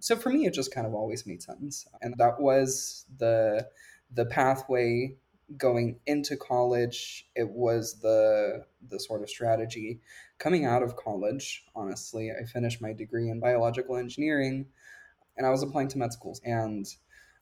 So 0.00 0.16
for 0.16 0.30
me, 0.30 0.46
it 0.46 0.54
just 0.54 0.74
kind 0.74 0.86
of 0.86 0.94
always 0.94 1.26
made 1.26 1.42
sense. 1.42 1.86
And 2.02 2.14
that 2.18 2.40
was 2.40 3.06
the 3.18 3.68
the 4.12 4.26
pathway 4.26 5.16
going 5.56 5.98
into 6.06 6.36
college. 6.36 7.28
It 7.34 7.50
was 7.50 8.00
the 8.00 8.64
the 8.88 9.00
sort 9.00 9.22
of 9.22 9.28
strategy 9.28 10.00
coming 10.44 10.64
out 10.64 10.84
of 10.84 10.94
college. 10.94 11.64
Honestly, 11.74 12.30
I 12.30 12.44
finished 12.44 12.80
my 12.80 12.92
degree 12.92 13.30
in 13.30 13.40
biological 13.40 13.96
engineering, 13.96 14.66
and 15.36 15.46
I 15.46 15.50
was 15.50 15.64
applying 15.64 15.88
to 15.88 15.98
med 15.98 16.12
schools. 16.12 16.40
And 16.44 16.86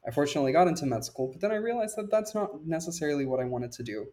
I 0.06 0.10
fortunately 0.10 0.52
got 0.52 0.68
into 0.68 0.86
med 0.86 1.04
school, 1.04 1.28
but 1.30 1.42
then 1.42 1.52
I 1.52 1.56
realized 1.56 1.96
that 1.96 2.10
that's 2.10 2.34
not 2.34 2.64
necessarily 2.64 3.26
what 3.26 3.40
I 3.40 3.44
wanted 3.44 3.72
to 3.72 3.82
do 3.82 4.06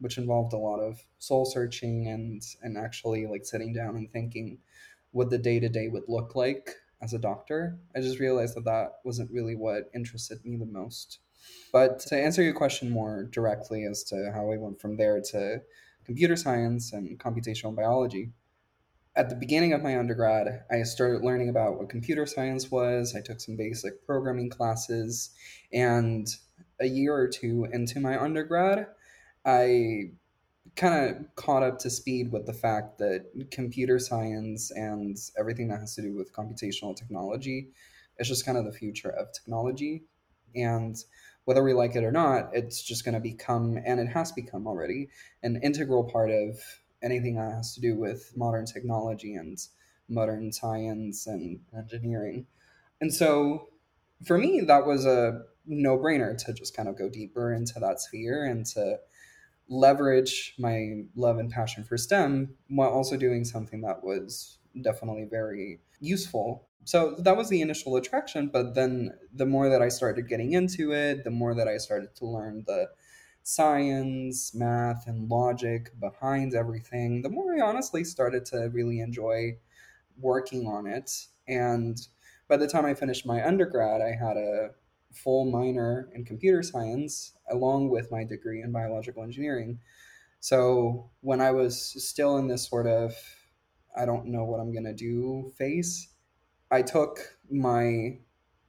which 0.00 0.18
involved 0.18 0.52
a 0.52 0.58
lot 0.58 0.80
of 0.80 1.04
soul 1.18 1.44
searching 1.44 2.08
and 2.08 2.42
and 2.62 2.76
actually 2.76 3.26
like 3.26 3.44
sitting 3.44 3.72
down 3.72 3.96
and 3.96 4.10
thinking 4.10 4.58
what 5.12 5.30
the 5.30 5.38
day 5.38 5.60
to 5.60 5.68
day 5.68 5.88
would 5.88 6.04
look 6.08 6.34
like 6.34 6.70
as 7.02 7.12
a 7.12 7.18
doctor. 7.18 7.78
I 7.94 8.00
just 8.00 8.18
realized 8.18 8.56
that 8.56 8.64
that 8.64 8.92
wasn't 9.04 9.30
really 9.30 9.56
what 9.56 9.90
interested 9.94 10.44
me 10.44 10.56
the 10.56 10.66
most. 10.66 11.18
But 11.72 12.00
to 12.00 12.16
answer 12.16 12.42
your 12.42 12.54
question 12.54 12.90
more 12.90 13.24
directly 13.24 13.84
as 13.84 14.02
to 14.04 14.30
how 14.34 14.52
I 14.52 14.56
went 14.56 14.80
from 14.80 14.96
there 14.96 15.20
to 15.32 15.62
computer 16.10 16.34
science 16.34 16.92
and 16.92 17.16
computational 17.20 17.72
biology, 17.72 18.32
at 19.14 19.28
the 19.28 19.36
beginning 19.36 19.72
of 19.72 19.80
my 19.80 19.96
undergrad, 19.96 20.64
I 20.68 20.82
started 20.82 21.22
learning 21.22 21.48
about 21.48 21.78
what 21.78 21.88
computer 21.88 22.26
science 22.26 22.68
was. 22.68 23.14
I 23.14 23.20
took 23.20 23.40
some 23.40 23.54
basic 23.54 24.04
programming 24.04 24.50
classes, 24.50 25.30
and 25.72 26.26
a 26.80 26.86
year 26.86 27.14
or 27.14 27.28
two 27.28 27.68
into 27.72 28.00
my 28.00 28.20
undergrad, 28.20 28.88
I 29.44 30.14
kind 30.74 31.10
of 31.10 31.36
caught 31.36 31.62
up 31.62 31.78
to 31.80 31.90
speed 31.90 32.32
with 32.32 32.46
the 32.46 32.54
fact 32.54 32.98
that 32.98 33.26
computer 33.52 34.00
science 34.00 34.72
and 34.72 35.16
everything 35.38 35.68
that 35.68 35.78
has 35.78 35.94
to 35.94 36.02
do 36.02 36.16
with 36.16 36.32
computational 36.32 36.96
technology 36.96 37.68
is 38.18 38.26
just 38.26 38.44
kind 38.44 38.58
of 38.58 38.64
the 38.64 38.72
future 38.72 39.10
of 39.10 39.28
technology. 39.32 40.02
And 40.54 40.96
whether 41.44 41.62
we 41.62 41.72
like 41.72 41.96
it 41.96 42.04
or 42.04 42.12
not, 42.12 42.50
it's 42.52 42.82
just 42.82 43.04
going 43.04 43.14
to 43.14 43.20
become, 43.20 43.78
and 43.84 43.98
it 43.98 44.08
has 44.08 44.32
become 44.32 44.66
already, 44.66 45.08
an 45.42 45.60
integral 45.62 46.04
part 46.04 46.30
of 46.30 46.60
anything 47.02 47.36
that 47.36 47.52
has 47.52 47.74
to 47.74 47.80
do 47.80 47.96
with 47.96 48.32
modern 48.36 48.66
technology 48.66 49.34
and 49.34 49.58
modern 50.08 50.52
science 50.52 51.26
and 51.26 51.60
engineering. 51.76 52.46
And 53.00 53.12
so 53.12 53.68
for 54.24 54.36
me, 54.36 54.60
that 54.66 54.86
was 54.86 55.06
a 55.06 55.42
no 55.66 55.96
brainer 55.96 56.36
to 56.44 56.52
just 56.52 56.76
kind 56.76 56.88
of 56.88 56.98
go 56.98 57.08
deeper 57.08 57.52
into 57.52 57.78
that 57.80 58.00
sphere 58.00 58.44
and 58.44 58.66
to 58.66 58.98
leverage 59.68 60.54
my 60.58 61.02
love 61.14 61.38
and 61.38 61.50
passion 61.50 61.84
for 61.84 61.96
STEM 61.96 62.54
while 62.68 62.90
also 62.90 63.16
doing 63.16 63.44
something 63.44 63.80
that 63.82 64.02
was 64.02 64.58
definitely 64.82 65.26
very 65.30 65.80
useful. 66.00 66.68
So 66.84 67.14
that 67.18 67.36
was 67.36 67.48
the 67.48 67.60
initial 67.60 67.96
attraction, 67.96 68.48
but 68.52 68.74
then 68.74 69.12
the 69.32 69.46
more 69.46 69.68
that 69.68 69.82
I 69.82 69.88
started 69.88 70.28
getting 70.28 70.52
into 70.52 70.92
it, 70.92 71.24
the 71.24 71.30
more 71.30 71.54
that 71.54 71.68
I 71.68 71.76
started 71.76 72.14
to 72.16 72.26
learn 72.26 72.64
the 72.66 72.88
science, 73.42 74.54
math, 74.54 75.06
and 75.06 75.28
logic 75.28 75.98
behind 76.00 76.54
everything, 76.54 77.22
the 77.22 77.28
more 77.28 77.54
I 77.54 77.60
honestly 77.60 78.04
started 78.04 78.44
to 78.46 78.70
really 78.72 79.00
enjoy 79.00 79.58
working 80.18 80.66
on 80.66 80.86
it. 80.86 81.26
And 81.46 82.00
by 82.48 82.56
the 82.56 82.66
time 82.66 82.86
I 82.86 82.94
finished 82.94 83.26
my 83.26 83.46
undergrad, 83.46 84.00
I 84.00 84.12
had 84.12 84.36
a 84.36 84.70
full 85.12 85.50
minor 85.50 86.08
in 86.14 86.24
computer 86.24 86.62
science 86.62 87.32
along 87.50 87.90
with 87.90 88.10
my 88.10 88.24
degree 88.24 88.62
in 88.62 88.72
biological 88.72 89.22
engineering. 89.22 89.80
So 90.40 91.10
when 91.20 91.40
I 91.40 91.50
was 91.50 91.80
still 92.04 92.38
in 92.38 92.48
this 92.48 92.68
sort 92.68 92.86
of 92.86 93.14
I 93.96 94.06
don't 94.06 94.26
know 94.26 94.44
what 94.44 94.60
I'm 94.60 94.72
going 94.72 94.84
to 94.84 94.94
do 94.94 95.52
phase, 95.58 96.08
I 96.70 96.82
took 96.82 97.38
my 97.50 98.18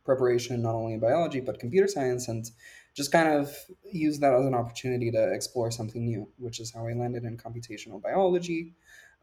preparation 0.03 0.61
not 0.61 0.75
only 0.75 0.93
in 0.93 0.99
biology 0.99 1.39
but 1.39 1.59
computer 1.59 1.87
science 1.87 2.27
and 2.27 2.49
just 2.93 3.11
kind 3.11 3.29
of 3.29 3.55
used 3.91 4.21
that 4.21 4.33
as 4.33 4.45
an 4.45 4.53
opportunity 4.53 5.11
to 5.11 5.31
explore 5.31 5.71
something 5.71 6.05
new, 6.05 6.27
which 6.37 6.59
is 6.59 6.73
how 6.73 6.87
I 6.87 6.93
landed 6.93 7.23
in 7.23 7.37
computational 7.37 8.01
biology 8.01 8.75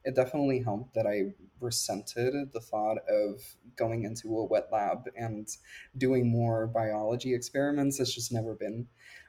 it 0.04 0.14
definitely 0.14 0.62
helped 0.62 0.94
that 0.94 1.06
I 1.06 1.34
resented 1.60 2.52
the 2.52 2.60
thought 2.60 2.98
of 3.08 3.42
going 3.76 4.04
into 4.04 4.38
a 4.38 4.44
wet 4.44 4.68
lab 4.72 5.04
and 5.16 5.48
doing 5.96 6.30
more 6.30 6.66
biology 6.66 7.34
experiments. 7.34 8.00
It's 8.00 8.14
just 8.14 8.32
never 8.32 8.54
been 8.54 8.86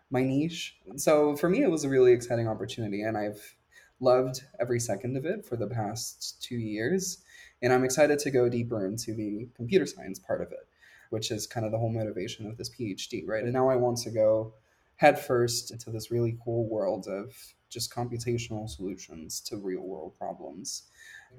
my 0.10 0.24
niche. 0.24 0.78
So 0.96 1.36
for 1.36 1.50
me, 1.50 1.64
it 1.64 1.72
was 1.72 1.84
a 1.84 1.90
really 1.90 2.14
exciting 2.14 2.48
opportunity, 2.48 3.02
and 3.02 3.18
I've 3.18 3.56
loved 4.00 4.44
every 4.60 4.80
second 4.80 5.18
of 5.18 5.26
it 5.26 5.46
for 5.46 5.58
the 5.58 5.68
past 5.68 6.42
two 6.42 6.56
years. 6.56 7.24
And 7.62 7.74
I'm 7.74 7.84
excited 7.84 8.20
to 8.20 8.32
go 8.32 8.50
deeper 8.50 8.86
into 8.86 9.14
the 9.14 9.50
computer 9.56 9.86
science 9.86 10.20
part 10.20 10.42
of 10.42 10.52
it, 10.52 10.68
which 11.10 11.32
is 11.32 11.48
kind 11.48 11.66
of 11.66 11.72
the 11.72 11.78
whole 11.78 11.92
motivation 11.92 12.48
of 12.48 12.58
this 12.58 12.70
PhD, 12.70 13.24
right? 13.28 13.44
And 13.44 13.54
now 13.54 13.70
I 13.70 13.76
want 13.76 13.98
to 14.00 14.12
go 14.12 14.54
headfirst 14.96 15.72
into 15.72 15.92
this 15.92 16.12
really 16.12 16.38
cool 16.44 16.68
world 16.68 17.08
of 17.08 17.36
just 17.70 17.94
computational 17.94 18.70
solutions 18.70 19.40
to 19.42 19.58
real 19.58 19.82
world 19.82 20.14
problems. 20.18 20.84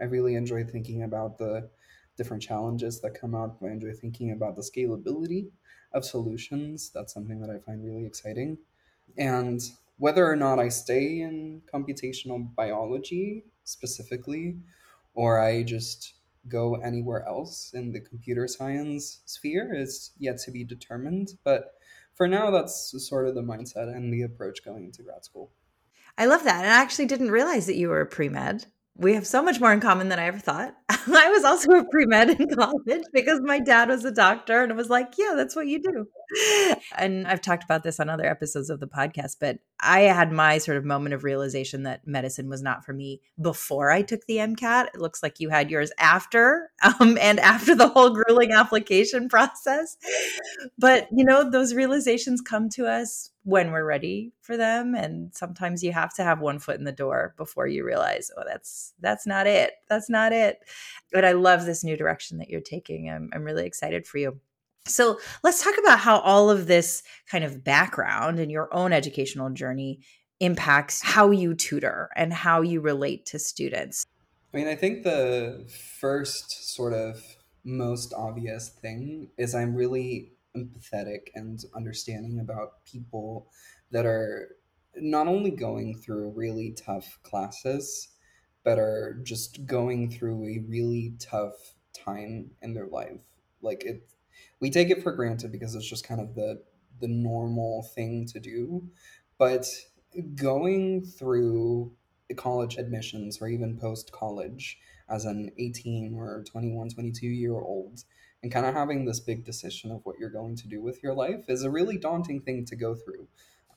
I 0.01 0.05
really 0.05 0.35
enjoy 0.35 0.65
thinking 0.65 1.03
about 1.03 1.39
the 1.39 1.69
different 2.17 2.43
challenges 2.43 3.01
that 3.01 3.19
come 3.19 3.35
up. 3.35 3.59
I 3.63 3.69
enjoy 3.69 3.93
thinking 3.93 4.33
about 4.33 4.57
the 4.57 4.63
scalability 4.63 5.49
of 5.93 6.05
solutions. 6.05 6.91
That's 6.95 7.13
something 7.13 7.41
that 7.41 7.51
I 7.51 7.59
find 7.59 7.85
really 7.85 8.07
exciting. 8.07 8.59
And 9.19 9.61
whether 9.99 10.27
or 10.27 10.37
not 10.37 10.59
I 10.59 10.69
stay 10.69 11.21
in 11.21 11.63
computational 11.73 12.55
biology 12.55 13.45
specifically, 13.65 14.57
or 15.15 15.41
I 15.41 15.63
just 15.63 16.15
go 16.49 16.77
anywhere 16.77 17.27
else 17.27 17.73
in 17.75 17.93
the 17.93 18.01
computer 18.01 18.47
science 18.49 19.21
sphere 19.27 19.75
is 19.75 20.13
yet 20.19 20.39
to 20.39 20.51
be 20.51 20.65
determined. 20.65 21.33
But 21.45 21.75
for 22.15 22.27
now, 22.27 22.51
that's 22.51 22.95
sort 23.09 23.29
of 23.29 23.35
the 23.35 23.43
mindset 23.43 23.95
and 23.95 24.13
the 24.13 24.23
approach 24.23 24.65
going 24.65 24.85
into 24.85 25.03
grad 25.03 25.25
school. 25.25 25.53
I 26.19 26.27
love 26.27 26.45
that. 26.45 26.65
And 26.65 26.73
I 26.73 26.83
actually 26.83 27.07
didn't 27.07 27.31
realize 27.31 27.67
that 27.67 27.77
you 27.77 27.89
were 27.89 28.01
a 28.01 28.07
pre 28.07 28.29
med. 28.29 28.67
We 28.97 29.15
have 29.15 29.27
so 29.27 29.43
much 29.43 29.61
more 29.61 29.73
in 29.73 29.81
common 29.81 30.09
than 30.09 30.19
I 30.19 30.27
ever 30.27 30.39
thought. 30.39 30.75
I 30.91 31.31
was 31.31 31.45
also 31.45 31.71
a 31.73 31.85
pre 31.89 32.05
med 32.07 32.31
in 32.31 32.49
college 32.55 33.05
because 33.13 33.41
my 33.43 33.59
dad 33.61 33.89
was 33.89 34.05
a 34.05 34.11
doctor 34.11 34.63
and 34.63 34.71
it 34.71 34.77
was 34.77 34.91
like, 34.91 35.15
yeah, 35.17 35.33
that's 35.35 35.57
what 35.57 35.69
you 35.69 35.81
do. 35.81 36.77
And 36.97 37.27
I've 37.27 37.41
talked 37.41 37.65
about 37.65 37.83
this 37.83 38.01
on 38.01 38.11
other 38.11 38.27
episodes 38.27 38.69
of 38.69 38.81
the 38.81 38.87
podcast, 38.87 39.37
but 39.41 39.59
I 39.81 40.01
had 40.03 40.33
my 40.33 40.59
sort 40.59 40.77
of 40.77 40.85
moment 40.85 41.15
of 41.15 41.25
realization 41.25 41.85
that 41.85 42.07
medicine 42.07 42.49
was 42.49 42.63
not 42.63 42.85
for 42.85 42.93
me 42.93 43.21
before 43.41 43.91
I 43.91 44.03
took 44.03 44.27
the 44.27 44.37
MCAT. 44.37 44.89
It 44.95 45.01
looks 45.01 45.23
like 45.23 45.41
you 45.41 45.49
had 45.49 45.71
yours 45.71 45.91
after 45.99 46.71
um, 47.01 47.19
and 47.21 47.41
after 47.41 47.75
the 47.75 47.89
whole 47.89 48.11
grueling 48.11 48.53
application 48.53 49.29
process. 49.29 49.97
But, 50.79 51.09
you 51.13 51.25
know, 51.25 51.51
those 51.51 51.75
realizations 51.75 52.41
come 52.41 52.69
to 52.71 52.87
us 52.87 53.31
when 53.43 53.71
we're 53.71 53.85
ready 53.85 54.33
for 54.43 54.57
them 54.57 54.95
and 54.95 55.35
sometimes 55.35 55.83
you 55.83 55.93
have 55.93 56.13
to 56.15 56.23
have 56.23 56.41
one 56.41 56.59
foot 56.59 56.79
in 56.79 56.85
the 56.85 56.93
door 56.93 57.35
before 57.39 57.67
you 57.67 57.85
realize 57.85 58.31
oh 58.37 58.43
that's 58.47 58.93
that's 59.01 59.27
not 59.27 59.47
it 59.47 59.73
that's 59.89 60.11
not 60.11 60.31
it 60.31 60.59
but 61.11 61.25
i 61.25 61.33
love 61.33 61.65
this 61.65 61.83
new 61.83 61.97
direction 61.97 62.37
that 62.37 62.51
you're 62.51 62.61
taking 62.61 63.09
i'm, 63.09 63.31
I'm 63.33 63.43
really 63.43 63.65
excited 63.65 64.07
for 64.07 64.19
you 64.19 64.39
so 64.87 65.19
let's 65.43 65.63
talk 65.63 65.75
about 65.79 65.99
how 65.99 66.19
all 66.21 66.51
of 66.51 66.67
this 66.67 67.03
kind 67.31 67.45
of 67.45 67.63
background 67.63 68.39
and 68.39 68.51
your 68.51 68.73
own 68.75 68.93
educational 68.93 69.51
journey 69.51 70.01
impacts 70.41 71.03
how 71.03 71.31
you 71.31 71.55
tutor 71.55 72.09
and 72.17 72.33
how 72.33 72.63
you 72.63 72.81
relate 72.81 73.27
to 73.27 73.39
students 73.39 74.07
i 74.53 74.57
mean 74.57 74.69
i 74.69 74.75
think 74.75 75.03
the 75.03 75.67
first 75.99 76.75
sort 76.75 76.93
of 76.93 77.23
most 77.63 78.15
obvious 78.17 78.71
thing 78.71 79.29
is 79.37 79.55
i'm 79.55 79.75
really 79.75 80.33
empathetic 80.57 81.29
and 81.35 81.65
understanding 81.75 82.41
about 82.41 82.85
people 82.85 83.49
that 83.91 84.07
are 84.07 84.57
not 84.97 85.29
only 85.29 85.51
going 85.51 85.97
through 85.97 86.31
really 86.31 86.73
tough 86.73 87.19
classes, 87.23 88.09
but 88.65 88.79
are 88.79 89.19
just 89.23 89.67
going 89.67 90.11
through 90.11 90.45
a 90.45 90.59
really 90.69 91.15
tough 91.19 91.75
time 91.93 92.51
in 92.63 92.75
their 92.75 92.87
life. 92.87 93.21
Like 93.63 93.85
it, 93.85 94.09
we 94.61 94.71
take 94.71 94.91
it 94.91 95.03
for 95.03 95.13
granted 95.13 95.53
because 95.53 95.75
it's 95.75 95.89
just 95.89 96.07
kind 96.07 96.21
of 96.21 96.35
the 96.35 96.63
the 97.01 97.09
normal 97.09 97.83
thing 97.95 98.27
to 98.27 98.39
do, 98.39 98.87
but 99.39 99.67
going 100.35 101.03
through 101.03 101.93
college 102.37 102.77
admissions 102.77 103.39
or 103.41 103.49
even 103.49 103.77
post 103.77 104.13
college 104.13 104.79
as 105.09 105.25
an 105.25 105.51
18 105.59 106.15
or 106.17 106.45
21, 106.45 106.91
22 106.91 107.27
year 107.27 107.55
old 107.55 108.05
and 108.43 108.53
kind 108.53 108.67
of 108.67 108.75
having 108.75 109.05
this 109.05 109.21
big 109.21 109.45
decision 109.45 109.91
of 109.91 110.01
what 110.05 110.17
you're 110.19 110.31
going 110.31 110.57
to 110.57 110.69
do 110.69 110.81
with 110.81 111.03
your 111.03 111.15
life 111.15 111.45
is 111.49 111.63
a 111.63 111.71
really 111.71 111.99
daunting 111.99 112.41
thing 112.41 112.65
to 112.65 112.77
go 112.77 112.95
through. 112.95 113.27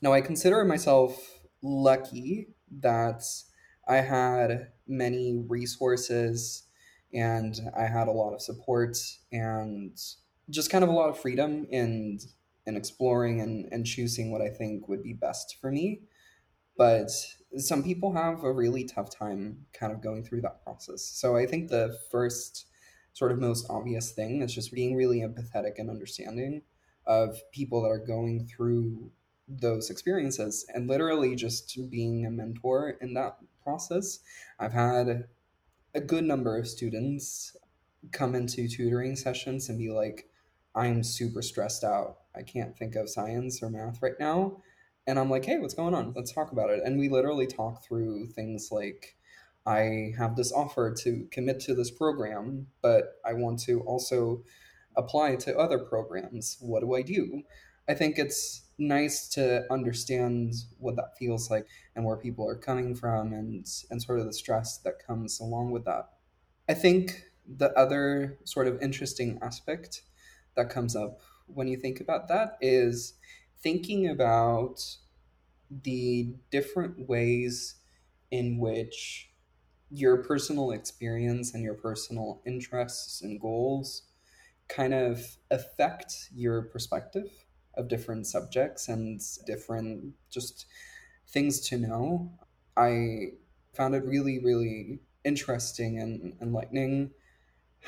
Now, 0.00 0.12
I 0.12 0.20
consider 0.20 0.64
myself 0.64 1.40
lucky 1.62 2.48
that 2.80 3.24
I 3.86 3.96
had 3.96 4.68
many 4.86 5.34
resources 5.48 6.64
and 7.12 7.58
I 7.76 7.84
had 7.84 8.08
a 8.08 8.12
lot 8.12 8.32
of 8.32 8.40
support 8.40 8.96
and 9.30 9.98
just 10.50 10.70
kind 10.70 10.84
of 10.84 10.90
a 10.90 10.92
lot 10.92 11.08
of 11.08 11.18
freedom 11.18 11.66
and 11.72 12.20
in 12.66 12.76
exploring 12.76 13.40
and, 13.40 13.68
and 13.72 13.84
choosing 13.84 14.30
what 14.30 14.40
I 14.40 14.48
think 14.48 14.88
would 14.88 15.02
be 15.02 15.12
best 15.12 15.56
for 15.60 15.70
me. 15.70 16.00
But 16.76 17.10
some 17.56 17.82
people 17.82 18.12
have 18.14 18.42
a 18.42 18.52
really 18.52 18.84
tough 18.84 19.10
time 19.10 19.66
kind 19.72 19.92
of 19.92 20.02
going 20.02 20.24
through 20.24 20.40
that 20.42 20.64
process. 20.64 21.02
So 21.02 21.36
I 21.36 21.46
think 21.46 21.68
the 21.68 21.96
first 22.10 22.66
sort 23.12 23.30
of 23.30 23.38
most 23.38 23.66
obvious 23.70 24.10
thing 24.10 24.42
is 24.42 24.52
just 24.52 24.72
being 24.72 24.96
really 24.96 25.20
empathetic 25.20 25.78
and 25.78 25.88
understanding 25.88 26.62
of 27.06 27.38
people 27.52 27.82
that 27.82 27.88
are 27.88 28.04
going 28.04 28.46
through 28.46 29.10
those 29.46 29.90
experiences 29.90 30.66
and 30.74 30.88
literally 30.88 31.36
just 31.36 31.78
being 31.90 32.26
a 32.26 32.30
mentor 32.30 32.96
in 33.00 33.14
that 33.14 33.36
process. 33.62 34.20
I've 34.58 34.72
had 34.72 35.24
a 35.94 36.00
good 36.00 36.24
number 36.24 36.58
of 36.58 36.66
students 36.66 37.56
come 38.10 38.34
into 38.34 38.68
tutoring 38.68 39.16
sessions 39.16 39.68
and 39.68 39.78
be 39.78 39.90
like, 39.90 40.28
I'm 40.74 41.02
super 41.02 41.42
stressed 41.42 41.84
out. 41.84 42.18
I 42.34 42.42
can't 42.42 42.76
think 42.76 42.96
of 42.96 43.08
science 43.08 43.62
or 43.62 43.70
math 43.70 44.02
right 44.02 44.18
now. 44.18 44.62
And 45.06 45.18
I'm 45.18 45.30
like, 45.30 45.44
hey, 45.44 45.58
what's 45.58 45.74
going 45.74 45.94
on? 45.94 46.12
Let's 46.16 46.32
talk 46.32 46.52
about 46.52 46.70
it. 46.70 46.80
And 46.84 46.98
we 46.98 47.08
literally 47.08 47.46
talk 47.46 47.84
through 47.84 48.28
things 48.28 48.70
like, 48.72 49.16
I 49.66 50.12
have 50.18 50.36
this 50.36 50.52
offer 50.52 50.92
to 51.00 51.26
commit 51.30 51.60
to 51.60 51.74
this 51.74 51.90
program, 51.90 52.66
but 52.82 53.20
I 53.24 53.34
want 53.34 53.60
to 53.60 53.80
also 53.82 54.42
apply 54.96 55.36
to 55.36 55.56
other 55.58 55.78
programs. 55.78 56.56
What 56.60 56.80
do 56.80 56.94
I 56.94 57.02
do? 57.02 57.42
I 57.88 57.94
think 57.94 58.18
it's 58.18 58.62
nice 58.78 59.28
to 59.28 59.64
understand 59.70 60.54
what 60.78 60.96
that 60.96 61.16
feels 61.18 61.50
like 61.50 61.66
and 61.94 62.04
where 62.04 62.16
people 62.16 62.48
are 62.48 62.56
coming 62.56 62.94
from 62.94 63.32
and 63.32 63.66
and 63.90 64.02
sort 64.02 64.18
of 64.18 64.26
the 64.26 64.32
stress 64.32 64.78
that 64.78 65.04
comes 65.06 65.38
along 65.40 65.70
with 65.70 65.84
that. 65.84 66.10
I 66.68 66.74
think 66.74 67.24
the 67.46 67.70
other 67.78 68.38
sort 68.44 68.66
of 68.66 68.80
interesting 68.82 69.38
aspect 69.42 70.02
that 70.56 70.70
comes 70.70 70.94
up 70.96 71.20
when 71.46 71.68
you 71.68 71.76
think 71.76 72.00
about 72.00 72.28
that 72.28 72.56
is 72.60 73.14
thinking 73.60 74.08
about 74.08 74.96
the 75.70 76.34
different 76.50 77.08
ways 77.08 77.76
in 78.30 78.58
which 78.58 79.30
your 79.90 80.22
personal 80.22 80.70
experience 80.70 81.54
and 81.54 81.62
your 81.62 81.74
personal 81.74 82.42
interests 82.44 83.22
and 83.22 83.40
goals 83.40 84.02
kind 84.68 84.94
of 84.94 85.36
affect 85.50 86.30
your 86.34 86.62
perspective 86.62 87.30
of 87.74 87.88
different 87.88 88.26
subjects 88.26 88.88
and 88.88 89.20
different 89.46 90.14
just 90.30 90.66
things 91.28 91.60
to 91.60 91.76
know. 91.76 92.32
I 92.76 93.32
found 93.74 93.94
it 93.94 94.04
really, 94.04 94.38
really 94.38 95.00
interesting 95.24 95.98
and 95.98 96.36
enlightening 96.40 97.10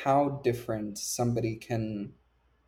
how 0.05 0.41
different 0.45 0.99
somebody 0.99 1.57
can 1.57 2.13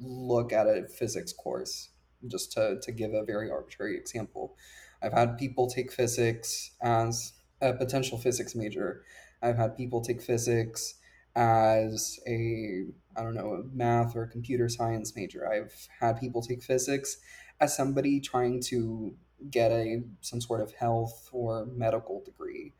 look 0.00 0.52
at 0.52 0.66
a 0.66 0.86
physics 0.88 1.32
course. 1.32 1.90
Just 2.26 2.52
to, 2.52 2.80
to 2.82 2.92
give 2.92 3.14
a 3.14 3.24
very 3.24 3.50
arbitrary 3.50 3.96
example, 3.96 4.56
I've 5.02 5.12
had 5.12 5.38
people 5.38 5.68
take 5.68 5.92
physics 5.92 6.72
as 6.82 7.32
a 7.60 7.72
potential 7.72 8.18
physics 8.18 8.54
major. 8.54 9.04
I've 9.40 9.56
had 9.56 9.76
people 9.76 10.00
take 10.00 10.20
physics 10.20 10.94
as 11.36 12.18
a 12.26 12.86
I 13.16 13.22
don't 13.22 13.34
know, 13.34 13.54
a 13.54 13.64
math 13.74 14.14
or 14.14 14.26
computer 14.26 14.68
science 14.68 15.14
major. 15.16 15.48
I've 15.48 15.88
had 16.00 16.20
people 16.20 16.40
take 16.40 16.62
physics 16.62 17.18
as 17.60 17.76
somebody 17.76 18.20
trying 18.20 18.60
to 18.62 19.16
get 19.50 19.72
a 19.72 20.02
some 20.20 20.40
sort 20.40 20.60
of 20.60 20.72
health 20.72 21.28
or 21.32 21.66
medical 21.66 22.22
degree. 22.24 22.74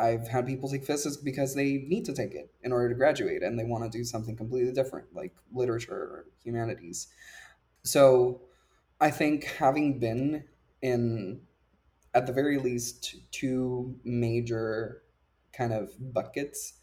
I've 0.00 0.26
had 0.26 0.46
people 0.46 0.68
take 0.68 0.84
physics 0.84 1.16
because 1.16 1.54
they 1.54 1.84
need 1.86 2.04
to 2.06 2.14
take 2.14 2.32
it 2.34 2.52
in 2.62 2.72
order 2.72 2.88
to 2.88 2.94
graduate 2.94 3.42
and 3.42 3.58
they 3.58 3.64
want 3.64 3.84
to 3.84 3.98
do 3.98 4.04
something 4.04 4.36
completely 4.36 4.72
different, 4.72 5.14
like 5.14 5.34
literature 5.52 5.94
or 5.94 6.26
humanities. 6.42 7.08
So 7.84 8.42
I 9.00 9.10
think 9.10 9.44
having 9.44 9.98
been 9.98 10.44
in, 10.80 11.42
at 12.14 12.26
the 12.26 12.32
very 12.32 12.58
least, 12.58 13.16
two 13.30 13.96
major 14.04 15.02
kind 15.52 15.72
of 15.72 15.90
buckets 16.12 16.74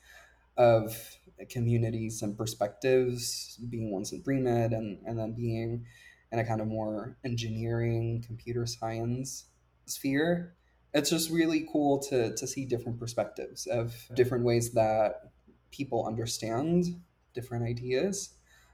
of 0.57 1.17
communities 1.49 2.21
and 2.21 2.37
perspectives, 2.37 3.59
being 3.69 3.91
once 3.91 4.11
in 4.11 4.21
pre-med 4.21 4.73
and, 4.73 4.99
and 5.05 5.17
then 5.17 5.33
being 5.33 5.85
in 6.31 6.39
a 6.39 6.45
kind 6.45 6.61
of 6.61 6.67
more 6.67 7.17
engineering, 7.23 8.23
computer 8.25 8.65
science 8.65 9.45
sphere. 9.85 10.56
It's 10.97 11.11
just 11.11 11.29
really 11.29 11.67
cool 11.71 11.99
to, 12.09 12.35
to 12.35 12.47
see 12.47 12.65
different 12.65 12.99
perspectives 12.99 13.67
of 13.67 13.93
different 14.15 14.43
ways 14.43 14.71
that 14.73 15.31
people 15.69 16.07
understand 16.07 16.85
different 17.33 17.65
ideas. 17.65 18.33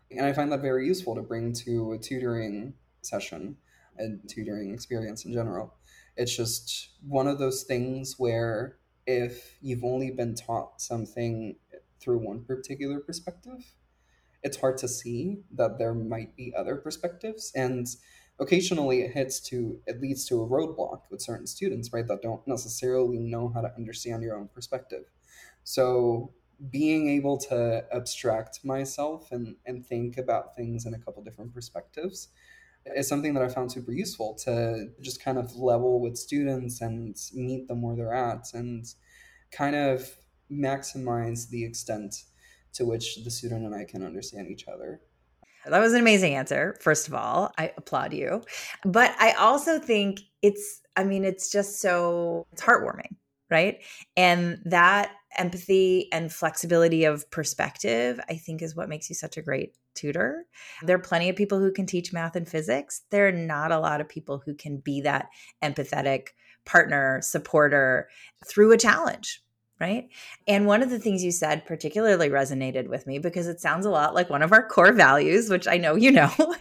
And 0.10 0.26
I 0.26 0.32
find 0.32 0.52
that 0.52 0.62
very 0.62 0.88
useful 0.88 1.16
to 1.16 1.22
bring 1.22 1.52
to 1.66 1.92
a 1.92 1.98
tutoring 1.98 2.76
session 3.02 3.58
and 3.98 4.22
tutoring 4.30 4.74
experience 4.74 5.26
in 5.26 5.34
general. 5.34 5.76
It's 6.16 6.36
just 6.36 6.92
one 7.06 7.28
of 7.28 7.40
those 7.40 7.64
things 7.64 8.16
where 8.18 8.78
if 9.06 9.58
you've 9.62 9.84
only 9.84 10.12
been 10.12 10.34
taught 10.34 10.82
something 10.82 11.58
through 12.00 12.20
one 12.20 12.46
particular 12.46 13.00
perspective, 13.00 13.66
it's 14.44 14.58
hard 14.58 14.78
to 14.78 14.88
see 14.88 15.40
that 15.56 15.78
there 15.78 15.94
might 15.94 16.36
be 16.36 16.54
other 16.56 16.76
perspectives. 16.76 17.52
And 17.56 17.88
occasionally 18.40 19.02
it 19.02 19.12
hits 19.12 19.40
to, 19.40 19.80
it 19.88 20.02
leads 20.02 20.26
to 20.26 20.42
a 20.42 20.48
roadblock 20.48 21.02
with 21.10 21.22
certain 21.22 21.48
students, 21.48 21.92
right, 21.94 22.08
that 22.08 22.22
don't 22.22 22.46
necessarily 22.48 23.20
know 23.20 23.50
how 23.54 23.62
to 23.62 23.74
understand 23.76 24.24
your 24.24 24.36
own 24.36 24.50
perspective. 24.54 25.06
So 25.64 26.34
being 26.70 27.10
able 27.10 27.38
to 27.38 27.86
abstract 27.94 28.64
myself 28.64 29.32
and, 29.32 29.56
and 29.66 29.86
think 29.86 30.18
about 30.18 30.56
things 30.56 30.86
in 30.86 30.94
a 30.94 31.00
couple 31.00 31.24
different 31.24 31.54
perspectives 31.54 32.30
is 32.86 33.08
something 33.08 33.34
that 33.34 33.44
I 33.44 33.48
found 33.48 33.72
super 33.72 33.92
useful 33.92 34.34
to 34.44 34.90
just 35.02 35.24
kind 35.24 35.38
of 35.38 35.56
level 35.56 36.02
with 36.02 36.18
students 36.18 36.82
and 36.82 37.16
meet 37.34 37.68
them 37.68 37.82
where 37.82 37.96
they're 37.96 38.14
at 38.14 38.54
and 38.54 38.86
kind 39.52 39.76
of 39.76 40.10
maximize 40.52 41.50
the 41.50 41.64
extent 41.64 42.24
to 42.74 42.86
which 42.86 43.24
the 43.24 43.32
student 43.32 43.66
and 43.66 43.76
I 43.76 43.86
can 43.86 44.04
understand 44.04 44.50
each 44.50 44.68
other. 44.68 45.02
That 45.66 45.80
was 45.80 45.94
an 45.94 46.00
amazing 46.00 46.36
answer. 46.36 46.78
First 46.82 47.08
of 47.08 47.14
all, 47.14 47.52
I 47.58 47.72
applaud 47.78 48.14
you. 48.14 48.44
But 48.84 49.16
I 49.20 49.32
also 49.34 49.80
think 49.80 50.22
it's, 50.42 50.82
I 50.96 51.04
mean, 51.04 51.24
it's 51.24 51.50
just 51.50 51.80
so, 51.80 52.48
it's 52.52 52.62
heartwarming, 52.62 53.16
right? 53.50 53.82
And 54.18 54.60
that 54.66 55.12
empathy 55.38 56.12
and 56.12 56.32
flexibility 56.32 57.06
of 57.06 57.30
perspective, 57.32 58.20
I 58.30 58.36
think, 58.36 58.62
is 58.62 58.76
what 58.76 58.90
makes 58.90 59.10
you 59.10 59.16
such 59.16 59.38
a 59.38 59.42
great 59.42 59.76
tutor. 59.96 60.46
There 60.84 60.96
are 60.96 61.02
plenty 61.02 61.30
of 61.30 61.36
people 61.36 61.60
who 61.60 61.72
can 61.72 61.86
teach 61.86 62.14
math 62.14 62.36
and 62.36 62.48
physics. 62.48 63.02
There 63.10 63.28
are 63.28 63.32
not 63.32 63.72
a 63.72 63.80
lot 63.80 64.02
of 64.02 64.10
people 64.10 64.42
who 64.46 64.56
can 64.56 64.78
be 64.78 65.02
that 65.02 65.28
empathetic 65.64 66.30
partner, 66.66 67.20
supporter 67.22 68.08
through 68.48 68.72
a 68.72 68.78
challenge, 68.78 69.43
right? 69.84 70.08
And 70.48 70.66
one 70.66 70.82
of 70.82 70.90
the 70.90 70.98
things 70.98 71.26
you 71.26 71.32
said 71.32 71.66
particularly 71.66 72.30
resonated 72.30 72.88
with 72.88 73.06
me 73.06 73.20
because 73.20 73.48
it 73.48 73.60
sounds 73.60 73.86
a 73.86 73.90
lot 73.90 74.16
like 74.16 74.30
one 74.30 74.42
of 74.42 74.54
our 74.54 74.66
core 74.66 74.94
values, 74.94 75.50
which 75.50 75.68
I 75.68 75.76
know 75.76 75.96
you 75.96 76.10
know, 76.10 76.32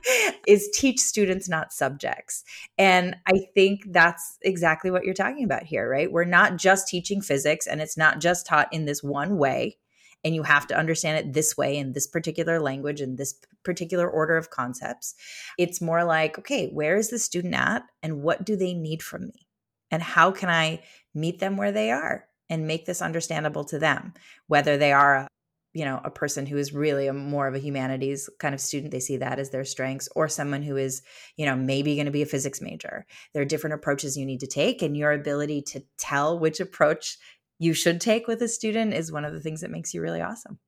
is 0.49 0.69
teach 0.75 0.99
students, 0.99 1.49
not 1.49 1.73
subjects. 1.73 2.43
And 2.79 3.15
I 3.29 3.43
think 3.55 3.93
that's 3.93 4.39
exactly 4.43 4.91
what 4.91 5.05
you're 5.05 5.15
talking 5.15 5.45
about 5.45 5.63
here, 5.63 5.89
right? 5.89 6.11
We're 6.11 6.25
not 6.25 6.57
just 6.57 6.89
teaching 6.89 7.21
physics 7.21 7.69
and 7.69 7.81
it's 7.81 7.97
not 7.97 8.19
just 8.19 8.45
taught 8.45 8.73
in 8.73 8.87
this 8.87 9.05
one 9.05 9.39
way. 9.39 9.79
And 10.25 10.35
you 10.35 10.43
have 10.43 10.67
to 10.69 10.77
understand 10.77 11.19
it 11.19 11.33
this 11.33 11.57
way 11.57 11.77
in 11.77 11.93
this 11.93 12.09
particular 12.09 12.61
language 12.61 13.01
in 13.01 13.15
this 13.15 13.37
particular 13.63 14.11
order 14.11 14.37
of 14.37 14.51
concepts. 14.51 15.15
It's 15.59 15.81
more 15.81 16.03
like, 16.03 16.41
okay, 16.41 16.71
where 16.71 16.97
is 16.97 17.11
the 17.11 17.21
student 17.21 17.55
at 17.55 17.85
and 18.03 18.23
what 18.23 18.45
do 18.45 18.57
they 18.57 18.75
need 18.75 19.01
from 19.01 19.29
me? 19.29 19.47
And 19.93 20.03
how 20.03 20.33
can 20.33 20.49
I 20.49 20.83
meet 21.15 21.39
them 21.39 21.57
where 21.57 21.71
they 21.71 21.93
are? 21.93 22.27
And 22.53 22.67
make 22.67 22.85
this 22.85 23.01
understandable 23.01 23.65
to 23.65 23.79
them, 23.79 24.13
whether 24.47 24.77
they 24.77 24.93
are 24.93 25.17
a 25.17 25.29
you 25.73 25.87
know 25.87 25.99
a 26.05 26.11
person 26.11 26.45
who 26.45 26.59
is 26.59 26.75
really 26.75 27.07
a 27.07 27.15
more 27.15 27.49
of 27.49 27.55
a 27.55 27.59
humanities 27.59 28.29
kind 28.39 28.55
of 28.55 28.61
student 28.61 28.93
they 28.93 29.01
see 29.01 29.17
that 29.17 29.39
as 29.39 29.49
their 29.49 29.65
strengths 29.65 30.07
or 30.15 30.29
someone 30.29 30.63
who 30.63 30.77
is 30.77 31.01
you 31.39 31.47
know 31.47 31.57
maybe 31.57 31.95
going 31.95 32.05
to 32.05 32.13
be 32.13 32.21
a 32.21 32.27
physics 32.27 32.61
major. 32.61 33.07
There 33.33 33.41
are 33.43 33.47
different 33.47 33.75
approaches 33.75 34.19
you 34.19 34.27
need 34.27 34.41
to 34.41 34.47
take 34.47 34.83
and 34.83 34.95
your 34.95 35.13
ability 35.13 35.63
to 35.69 35.83
tell 35.97 36.39
which 36.39 36.61
approach 36.61 37.17
you 37.59 37.73
should 37.73 38.03
take 38.03 38.27
with 38.29 38.43
a 38.43 38.49
student 38.49 38.93
is 38.93 39.11
one 39.11 39.25
of 39.25 39.33
the 39.33 39.41
things 39.41 39.63
that 39.63 39.71
makes 39.71 39.95
you 39.95 40.03
really 40.03 40.21
awesome. 40.21 40.59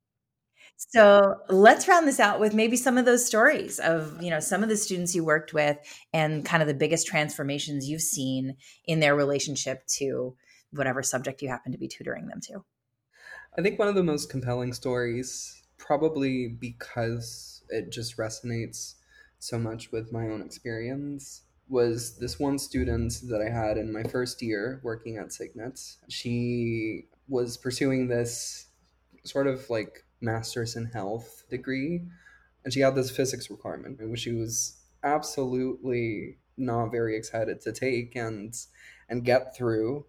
So 0.77 1.37
let's 1.51 1.87
round 1.87 2.09
this 2.09 2.19
out 2.19 2.41
with 2.41 2.55
maybe 2.55 2.77
some 2.77 2.97
of 2.97 3.05
those 3.05 3.27
stories 3.27 3.79
of 3.79 4.23
you 4.23 4.31
know 4.31 4.41
some 4.41 4.63
of 4.63 4.71
the 4.71 4.77
students 4.79 5.15
you 5.15 5.23
worked 5.23 5.53
with 5.53 5.77
and 6.15 6.47
kind 6.47 6.63
of 6.63 6.67
the 6.67 6.73
biggest 6.73 7.07
transformations 7.07 7.87
you've 7.91 8.01
seen 8.01 8.57
in 8.87 9.01
their 9.01 9.15
relationship 9.15 9.87
to 9.99 10.35
whatever 10.75 11.03
subject 11.03 11.43
you 11.43 11.49
happen 11.49 11.73
to 11.73 11.79
be 11.79 11.89
tutoring 11.89 12.27
them 12.27 12.41
to 12.41 12.65
I 13.57 13.63
think 13.63 13.79
one 13.79 13.89
of 13.89 13.95
the 13.95 14.03
most 14.03 14.31
compelling 14.31 14.73
stories, 14.73 15.63
probably 15.79 16.49
because 16.49 17.63
it 17.69 17.93
just 17.93 18.17
resonates 18.17 18.95
so 19.39 19.59
much 19.59 19.93
with 19.93 20.13
my 20.13 20.29
own 20.29 20.43
experience, 20.43 21.43
was 21.69 22.19
this 22.19 22.41
one 22.41 22.59
student 22.59 23.21
that 23.29 23.41
I 23.41 23.51
had 23.51 23.79
in 23.79 23.93
my 23.93 24.03
first 24.03 24.43
year 24.43 24.81
working 24.83 25.19
at 25.19 25.33
Signet. 25.33 25.81
She 26.09 27.05
was 27.29 27.57
pursuing 27.57 28.09
this 28.09 28.67
sort 29.25 29.47
of 29.47 29.71
like 29.71 30.05
master's 30.21 30.75
in 30.75 30.87
health 30.87 31.45
degree, 31.49 32.03
and 32.65 32.73
she 32.73 32.81
had 32.81 32.97
this 32.97 33.11
physics 33.11 33.51
requirement, 33.51 34.01
which 34.11 34.21
she 34.21 34.33
was 34.33 34.79
absolutely 35.05 36.39
not 36.57 36.91
very 36.91 37.17
excited 37.17 37.61
to 37.61 37.73
take 37.73 38.17
and 38.17 38.55
and 39.09 39.25
get 39.25 39.57
through 39.57 40.07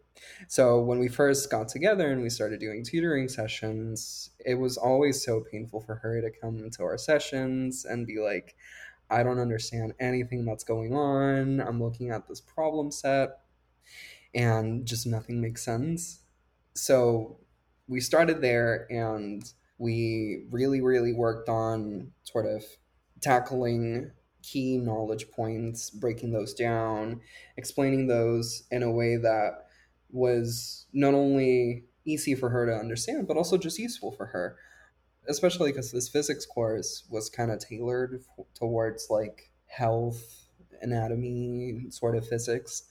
so 0.47 0.81
when 0.81 0.99
we 0.99 1.07
first 1.07 1.49
got 1.49 1.67
together 1.67 2.11
and 2.11 2.21
we 2.21 2.29
started 2.29 2.59
doing 2.59 2.83
tutoring 2.83 3.27
sessions, 3.27 4.31
it 4.45 4.55
was 4.55 4.77
always 4.77 5.23
so 5.23 5.41
painful 5.51 5.81
for 5.81 5.95
her 5.95 6.21
to 6.21 6.31
come 6.31 6.59
into 6.59 6.83
our 6.83 6.97
sessions 6.97 7.85
and 7.85 8.07
be 8.07 8.19
like, 8.19 8.55
I 9.09 9.23
don't 9.23 9.39
understand 9.39 9.93
anything 9.99 10.45
that's 10.45 10.63
going 10.63 10.93
on. 10.93 11.61
I'm 11.61 11.81
looking 11.81 12.09
at 12.09 12.27
this 12.27 12.41
problem 12.41 12.91
set 12.91 13.41
and 14.33 14.85
just 14.85 15.05
nothing 15.05 15.41
makes 15.41 15.63
sense. 15.63 16.21
So 16.73 17.39
we 17.87 18.01
started 18.01 18.41
there 18.41 18.87
and 18.89 19.43
we 19.77 20.45
really, 20.49 20.81
really 20.81 21.13
worked 21.13 21.49
on 21.49 22.11
sort 22.23 22.45
of 22.45 22.63
tackling 23.21 24.11
key 24.41 24.77
knowledge 24.77 25.29
points, 25.31 25.89
breaking 25.89 26.31
those 26.31 26.53
down, 26.53 27.21
explaining 27.57 28.07
those 28.07 28.63
in 28.71 28.83
a 28.83 28.91
way 28.91 29.17
that 29.17 29.64
was 30.15 30.87
not 30.93 31.13
only 31.13 31.83
easy 32.05 32.33
for 32.33 32.49
her 32.49 32.65
to 32.65 32.73
understand, 32.73 33.27
but 33.27 33.37
also 33.37 33.57
just 33.57 33.77
useful 33.77 34.11
for 34.11 34.27
her. 34.27 34.55
Especially 35.27 35.71
because 35.71 35.91
this 35.91 36.07
physics 36.07 36.45
course 36.45 37.03
was 37.09 37.29
kind 37.29 37.51
of 37.51 37.59
tailored 37.59 38.23
towards 38.53 39.07
like 39.09 39.51
health, 39.65 40.47
anatomy, 40.81 41.87
sort 41.89 42.15
of 42.15 42.27
physics. 42.27 42.83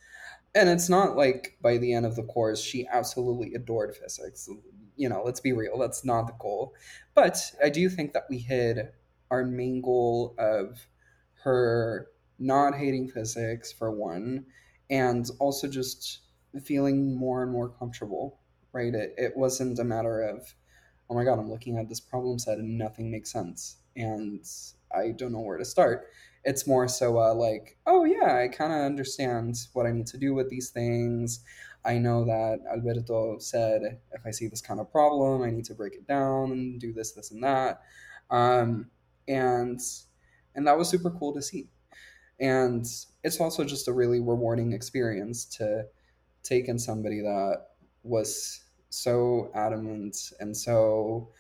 And 0.54 0.68
it's 0.68 0.88
not 0.88 1.16
like 1.16 1.56
by 1.62 1.78
the 1.78 1.94
end 1.94 2.06
of 2.06 2.16
the 2.16 2.24
course, 2.24 2.60
she 2.60 2.86
absolutely 2.92 3.54
adored 3.54 3.96
physics. 3.96 4.48
You 4.96 5.08
know, 5.08 5.22
let's 5.24 5.40
be 5.40 5.52
real, 5.52 5.78
that's 5.78 6.04
not 6.04 6.26
the 6.26 6.34
goal. 6.38 6.74
But 7.14 7.40
I 7.62 7.68
do 7.68 7.88
think 7.88 8.12
that 8.12 8.26
we 8.28 8.38
hit 8.38 8.94
our 9.30 9.44
main 9.44 9.80
goal 9.80 10.34
of 10.38 10.86
her 11.44 12.08
not 12.38 12.74
hating 12.74 13.08
physics, 13.08 13.72
for 13.72 13.92
one, 13.92 14.46
and 14.90 15.30
also 15.38 15.68
just 15.68 16.20
feeling 16.62 17.16
more 17.16 17.42
and 17.42 17.50
more 17.50 17.68
comfortable, 17.68 18.40
right? 18.72 18.94
It, 18.94 19.14
it 19.16 19.36
wasn't 19.36 19.78
a 19.78 19.84
matter 19.84 20.22
of, 20.22 20.54
oh 21.10 21.14
my 21.14 21.24
God, 21.24 21.38
I'm 21.38 21.50
looking 21.50 21.78
at 21.78 21.88
this 21.88 22.00
problem 22.00 22.38
set 22.38 22.58
and 22.58 22.78
nothing 22.78 23.10
makes 23.10 23.32
sense 23.32 23.76
and 23.96 24.44
I 24.94 25.10
don't 25.10 25.32
know 25.32 25.40
where 25.40 25.58
to 25.58 25.64
start. 25.64 26.08
It's 26.44 26.66
more 26.66 26.88
so 26.88 27.18
uh, 27.18 27.34
like, 27.34 27.78
oh 27.86 28.04
yeah, 28.04 28.36
I 28.36 28.48
kind 28.48 28.72
of 28.72 28.80
understand 28.80 29.56
what 29.72 29.86
I 29.86 29.92
need 29.92 30.06
to 30.08 30.18
do 30.18 30.34
with 30.34 30.50
these 30.50 30.70
things. 30.70 31.40
I 31.84 31.98
know 31.98 32.24
that 32.24 32.60
Alberto 32.70 33.38
said 33.38 33.98
if 34.12 34.26
I 34.26 34.30
see 34.30 34.48
this 34.48 34.60
kind 34.60 34.80
of 34.80 34.90
problem, 34.90 35.42
I 35.42 35.50
need 35.50 35.64
to 35.66 35.74
break 35.74 35.94
it 35.94 36.06
down 36.06 36.52
and 36.52 36.80
do 36.80 36.92
this, 36.92 37.12
this, 37.12 37.30
and 37.30 37.42
that. 37.42 37.82
Um, 38.30 38.90
and 39.28 39.80
and 40.54 40.66
that 40.66 40.78
was 40.78 40.88
super 40.88 41.10
cool 41.10 41.34
to 41.34 41.42
see. 41.42 41.68
And 42.40 42.86
it's 43.22 43.40
also 43.40 43.64
just 43.64 43.88
a 43.88 43.92
really 43.92 44.20
rewarding 44.20 44.72
experience 44.72 45.44
to 45.56 45.84
taken 46.44 46.78
somebody 46.78 47.20
that 47.20 47.66
was 48.04 48.60
so 48.90 49.50
adamant 49.54 50.32
and 50.38 50.56
so 50.56 51.30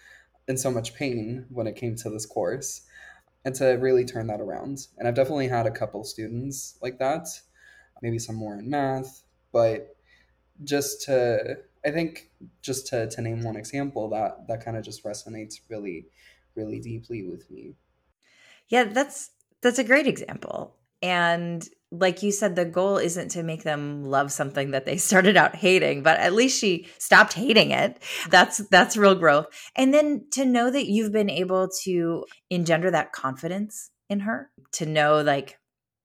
in 0.48 0.56
so 0.56 0.70
much 0.70 0.94
pain 0.94 1.46
when 1.50 1.66
it 1.66 1.76
came 1.76 1.94
to 1.96 2.10
this 2.10 2.26
course 2.26 2.82
and 3.44 3.54
to 3.54 3.66
really 3.74 4.04
turn 4.04 4.26
that 4.26 4.40
around. 4.40 4.86
And 4.98 5.06
I've 5.06 5.14
definitely 5.14 5.48
had 5.48 5.66
a 5.66 5.70
couple 5.70 6.02
students 6.04 6.78
like 6.82 6.98
that, 6.98 7.28
maybe 8.02 8.18
some 8.18 8.34
more 8.34 8.58
in 8.58 8.68
math, 8.68 9.22
but 9.52 9.96
just 10.62 11.02
to 11.02 11.58
I 11.84 11.90
think 11.90 12.30
just 12.62 12.86
to, 12.88 13.08
to 13.08 13.20
name 13.20 13.42
one 13.42 13.56
example 13.56 14.08
that 14.10 14.48
that 14.48 14.64
kind 14.64 14.76
of 14.76 14.84
just 14.84 15.04
resonates 15.04 15.60
really 15.68 16.06
really 16.54 16.80
deeply 16.80 17.24
with 17.24 17.50
me. 17.50 17.74
Yeah, 18.68 18.84
that's 18.84 19.30
that's 19.60 19.78
a 19.78 19.84
great 19.84 20.06
example. 20.06 20.76
And 21.02 21.68
like 21.98 22.22
you 22.22 22.32
said, 22.32 22.56
the 22.56 22.64
goal 22.64 22.98
isn't 22.98 23.30
to 23.30 23.42
make 23.42 23.62
them 23.62 24.04
love 24.04 24.32
something 24.32 24.72
that 24.72 24.84
they 24.84 24.96
started 24.98 25.36
out 25.36 25.56
hating, 25.56 26.02
but 26.02 26.18
at 26.18 26.32
least 26.32 26.58
she 26.58 26.88
stopped 26.98 27.34
hating 27.34 27.70
it. 27.70 28.02
That's 28.28 28.58
that's 28.68 28.96
real 28.96 29.14
growth. 29.14 29.46
And 29.76 29.92
then 29.92 30.26
to 30.32 30.44
know 30.44 30.70
that 30.70 30.86
you've 30.86 31.12
been 31.12 31.30
able 31.30 31.68
to 31.82 32.24
engender 32.50 32.90
that 32.90 33.12
confidence 33.12 33.90
in 34.08 34.20
her, 34.20 34.50
to 34.72 34.86
know 34.86 35.20
like 35.20 35.58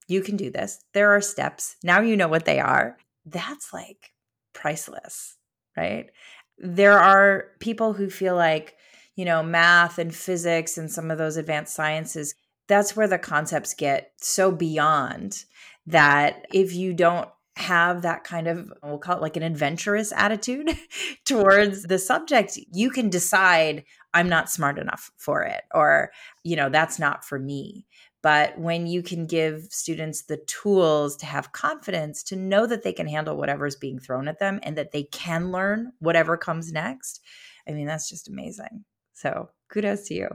you 0.08 0.21
can 0.21 0.38
do 0.38 0.49
this. 0.49 0.84
There 0.93 1.15
are 1.15 1.21
steps. 1.21 1.75
Now 1.84 2.02
you 2.02 2.17
know 2.17 2.28
what 2.28 2.45
they 2.45 2.60
are. 2.60 2.97
That's 3.25 3.73
like 3.73 4.12
priceless, 4.54 5.38
right? 5.78 6.10
There 6.58 6.99
are 6.99 7.45
people 7.60 7.93
who 7.93 8.10
feel 8.10 8.36
like, 8.36 8.75
you 9.15 9.23
know, 9.23 9.43
math 9.43 9.99
and 9.99 10.13
physics 10.13 10.78
and 10.78 10.91
some 10.91 11.12
of 11.12 11.17
those 11.17 11.38
advanced 11.38 11.75
sciences 11.75 12.34
that's 12.69 12.95
where 12.95 13.08
the 13.08 13.17
concepts 13.17 13.73
get 13.73 14.13
so 14.21 14.52
beyond 14.52 15.43
that 15.89 16.45
if 16.54 16.73
you 16.73 16.93
don't 16.93 17.30
have 17.56 18.04
that 18.04 18.23
kind 18.23 18.47
of 18.47 18.71
we'll 18.82 18.97
call 18.97 19.17
it 19.17 19.21
like 19.21 19.36
an 19.36 19.43
adventurous 19.43 20.13
attitude 20.15 20.69
towards 21.25 21.84
the 21.84 21.99
subject 21.99 22.58
you 22.71 22.89
can 22.89 23.10
decide 23.10 23.84
i'm 24.13 24.30
not 24.30 24.49
smart 24.49 24.80
enough 24.80 25.12
for 25.17 25.43
it 25.43 25.63
or 25.73 26.10
you 26.43 26.56
know 26.56 26.69
that's 26.69 26.99
not 26.99 27.23
for 27.25 27.39
me. 27.39 27.86
But 28.21 28.60
when 28.60 28.86
you 28.86 29.02
can 29.02 29.28
give 29.28 29.67
students 29.69 30.23
the 30.23 30.41
tools 30.45 31.15
to 31.17 31.25
have 31.25 31.54
confidence 31.54 32.21
to 32.23 32.36
know 32.36 32.65
that 32.65 32.84
they 32.84 32.91
can 32.91 33.08
handle 33.08 33.38
whatever's 33.38 33.78
being 33.78 33.97
thrown 33.97 34.28
at 34.28 34.39
them 34.39 34.60
and 34.62 34.78
that 34.78 34.91
they 34.91 35.04
can 35.04 35.54
learn 35.54 35.93
whatever 35.99 36.36
comes 36.36 36.71
next 36.71 37.21
i 37.67 37.71
mean 37.71 37.88
that's 37.88 38.10
just 38.10 38.28
amazing. 38.28 38.84
So 39.13 39.49
kudos 39.69 40.08
to 40.08 40.13
you. 40.13 40.30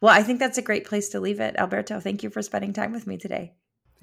Well 0.00 0.14
i 0.14 0.22
think 0.22 0.38
that's 0.38 0.58
a 0.58 0.62
great 0.62 0.86
place 0.86 1.10
to 1.10 1.20
leave 1.20 1.40
it. 1.40 1.56
Alberto 1.56 2.00
thank 2.00 2.22
you 2.22 2.30
for 2.30 2.42
spending 2.42 2.72
time 2.72 2.92
with 2.92 3.06
me 3.06 3.18
today 3.18 3.52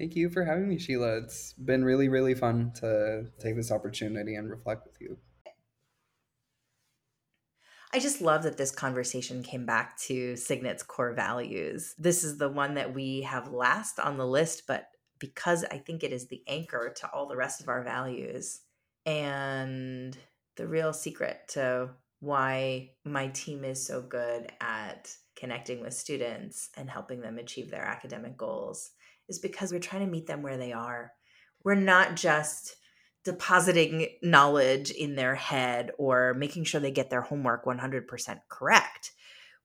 Thank 0.00 0.16
you 0.16 0.30
for 0.30 0.46
having 0.46 0.66
me, 0.66 0.78
Sheila. 0.78 1.18
It's 1.18 1.52
been 1.52 1.84
really, 1.84 2.08
really 2.08 2.34
fun 2.34 2.72
to 2.76 3.26
take 3.38 3.54
this 3.54 3.70
opportunity 3.70 4.34
and 4.34 4.48
reflect 4.48 4.86
with 4.86 4.98
you. 4.98 5.18
I 7.92 7.98
just 7.98 8.22
love 8.22 8.44
that 8.44 8.56
this 8.56 8.70
conversation 8.70 9.42
came 9.42 9.66
back 9.66 9.98
to 10.04 10.36
Signet's 10.36 10.82
core 10.82 11.12
values. 11.12 11.94
This 11.98 12.24
is 12.24 12.38
the 12.38 12.48
one 12.48 12.76
that 12.76 12.94
we 12.94 13.20
have 13.22 13.52
last 13.52 14.00
on 14.00 14.16
the 14.16 14.26
list, 14.26 14.62
but 14.66 14.88
because 15.18 15.66
I 15.70 15.76
think 15.76 16.02
it 16.02 16.14
is 16.14 16.28
the 16.28 16.42
anchor 16.48 16.94
to 16.96 17.10
all 17.12 17.28
the 17.28 17.36
rest 17.36 17.60
of 17.60 17.68
our 17.68 17.84
values 17.84 18.62
and 19.04 20.16
the 20.56 20.66
real 20.66 20.94
secret 20.94 21.40
to 21.48 21.90
why 22.20 22.92
my 23.04 23.28
team 23.28 23.64
is 23.64 23.86
so 23.86 24.00
good 24.00 24.50
at 24.62 25.14
connecting 25.36 25.82
with 25.82 25.92
students 25.92 26.70
and 26.74 26.88
helping 26.88 27.20
them 27.20 27.36
achieve 27.36 27.70
their 27.70 27.84
academic 27.84 28.38
goals 28.38 28.92
is 29.30 29.38
because 29.38 29.72
we're 29.72 29.78
trying 29.78 30.04
to 30.04 30.10
meet 30.10 30.26
them 30.26 30.42
where 30.42 30.58
they 30.58 30.72
are. 30.72 31.12
We're 31.64 31.74
not 31.76 32.16
just 32.16 32.76
depositing 33.24 34.08
knowledge 34.22 34.90
in 34.90 35.14
their 35.14 35.34
head 35.34 35.92
or 35.98 36.34
making 36.34 36.64
sure 36.64 36.80
they 36.80 36.90
get 36.90 37.10
their 37.10 37.22
homework 37.22 37.64
100% 37.64 38.40
correct. 38.48 39.12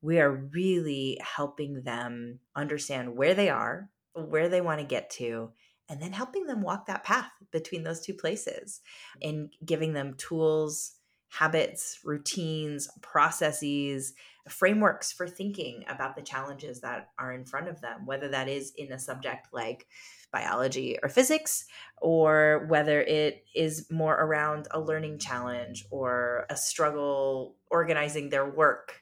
We 0.01 0.19
are 0.19 0.31
really 0.31 1.19
helping 1.21 1.83
them 1.83 2.39
understand 2.55 3.15
where 3.15 3.33
they 3.33 3.49
are, 3.49 3.89
where 4.13 4.49
they 4.49 4.61
want 4.61 4.81
to 4.81 4.85
get 4.85 5.09
to, 5.11 5.51
and 5.89 6.01
then 6.01 6.13
helping 6.13 6.45
them 6.45 6.61
walk 6.61 6.87
that 6.87 7.03
path 7.03 7.31
between 7.51 7.83
those 7.83 8.01
two 8.01 8.13
places 8.13 8.81
and 9.21 9.53
giving 9.63 9.93
them 9.93 10.15
tools, 10.17 10.93
habits, 11.29 11.99
routines, 12.03 12.87
processes 13.01 14.13
frameworks 14.47 15.11
for 15.11 15.27
thinking 15.27 15.83
about 15.89 16.15
the 16.15 16.21
challenges 16.21 16.81
that 16.81 17.09
are 17.17 17.33
in 17.33 17.45
front 17.45 17.67
of 17.67 17.81
them, 17.81 18.05
whether 18.05 18.27
that 18.29 18.47
is 18.47 18.73
in 18.77 18.91
a 18.91 18.99
subject 18.99 19.47
like 19.51 19.87
biology 20.31 20.97
or 21.01 21.09
physics, 21.09 21.65
or 22.01 22.65
whether 22.67 23.01
it 23.01 23.43
is 23.55 23.89
more 23.89 24.13
around 24.13 24.67
a 24.71 24.79
learning 24.79 25.17
challenge 25.17 25.85
or 25.89 26.45
a 26.49 26.55
struggle 26.55 27.55
organizing 27.71 28.29
their 28.29 28.49
work 28.49 29.01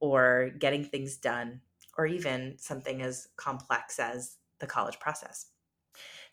or 0.00 0.50
getting 0.58 0.84
things 0.84 1.16
done, 1.16 1.60
or 1.96 2.06
even 2.06 2.56
something 2.58 3.02
as 3.02 3.28
complex 3.36 3.98
as 3.98 4.36
the 4.58 4.66
college 4.66 4.98
process. 5.00 5.46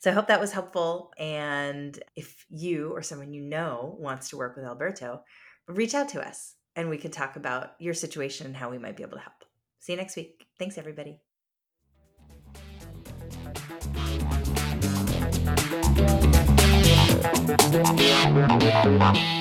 So 0.02 0.10
I 0.10 0.14
hope 0.14 0.28
that 0.28 0.42
was 0.42 0.52
helpful. 0.52 1.14
And 1.20 1.98
if 2.16 2.46
you 2.50 2.92
or 2.92 3.04
someone 3.04 3.34
you 3.34 3.42
know 3.42 3.96
wants 4.00 4.30
to 4.30 4.38
work 4.38 4.56
with 4.56 4.66
Alberto, 4.66 5.22
reach 5.68 5.94
out 5.94 6.10
to 6.10 6.28
us 6.28 6.56
and 6.76 6.90
we 6.90 6.98
can 6.98 7.12
talk 7.12 7.36
about 7.36 7.76
your 7.80 7.94
situation 7.94 8.48
and 8.48 8.56
how 8.56 8.72
we 8.72 8.80
might 8.80 8.98
be 8.98 9.04
able 9.04 9.18
to 9.18 9.24
help. 9.24 9.46
See 9.80 9.94
you 9.94 9.98
next 9.98 10.16
week. 10.16 10.48
Thanks, 10.58 10.80
everybody. 10.80 11.20
Thank 17.74 19.26
you. 19.26 19.41